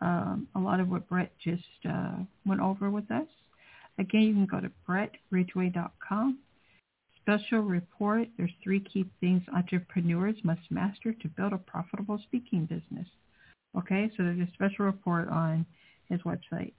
um, 0.00 0.48
a 0.54 0.58
lot 0.58 0.80
of 0.80 0.88
what 0.88 1.08
Bret 1.08 1.32
just 1.42 1.62
uh, 1.88 2.16
went 2.46 2.60
over 2.60 2.90
with 2.90 3.10
us. 3.10 3.26
Again, 3.98 4.22
you 4.22 4.32
can 4.32 4.46
go 4.46 4.60
to 4.60 4.70
bretridgway.com. 4.88 6.38
Special 7.20 7.60
report. 7.60 8.28
There's 8.38 8.50
three 8.62 8.80
key 8.80 9.04
things 9.20 9.42
entrepreneurs 9.54 10.36
must 10.42 10.62
master 10.70 11.12
to 11.12 11.28
build 11.28 11.52
a 11.52 11.58
profitable 11.58 12.18
speaking 12.24 12.64
business. 12.64 13.06
Okay, 13.76 14.10
so 14.16 14.22
there's 14.22 14.40
a 14.40 14.52
special 14.54 14.86
report 14.86 15.28
on 15.28 15.66
his 16.08 16.20
website. 16.22 16.72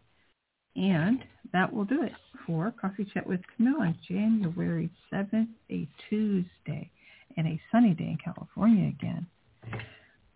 And 0.76 1.24
that 1.54 1.72
will 1.72 1.86
do 1.86 2.04
it 2.04 2.14
for 2.46 2.74
Coffee 2.80 3.06
Chat 3.14 3.28
with 3.28 3.42
Camille 3.56 3.82
on 3.82 3.98
January 4.08 4.90
7th, 5.12 5.50
a 5.70 5.88
Tuesday, 6.10 6.90
and 7.38 7.48
a 7.48 7.62
sunny 7.72 7.94
day 7.94 8.06
in 8.06 8.18
California 8.24 8.88
again. 8.88 9.28
Mm-hmm. 9.68 9.78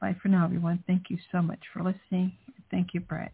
Bye 0.01 0.15
for 0.21 0.27
now, 0.27 0.45
everyone. 0.45 0.83
Thank 0.87 1.09
you 1.09 1.17
so 1.31 1.41
much 1.41 1.59
for 1.73 1.81
listening. 1.81 2.33
Thank 2.69 2.93
you, 2.93 2.99
Bret. 2.99 3.31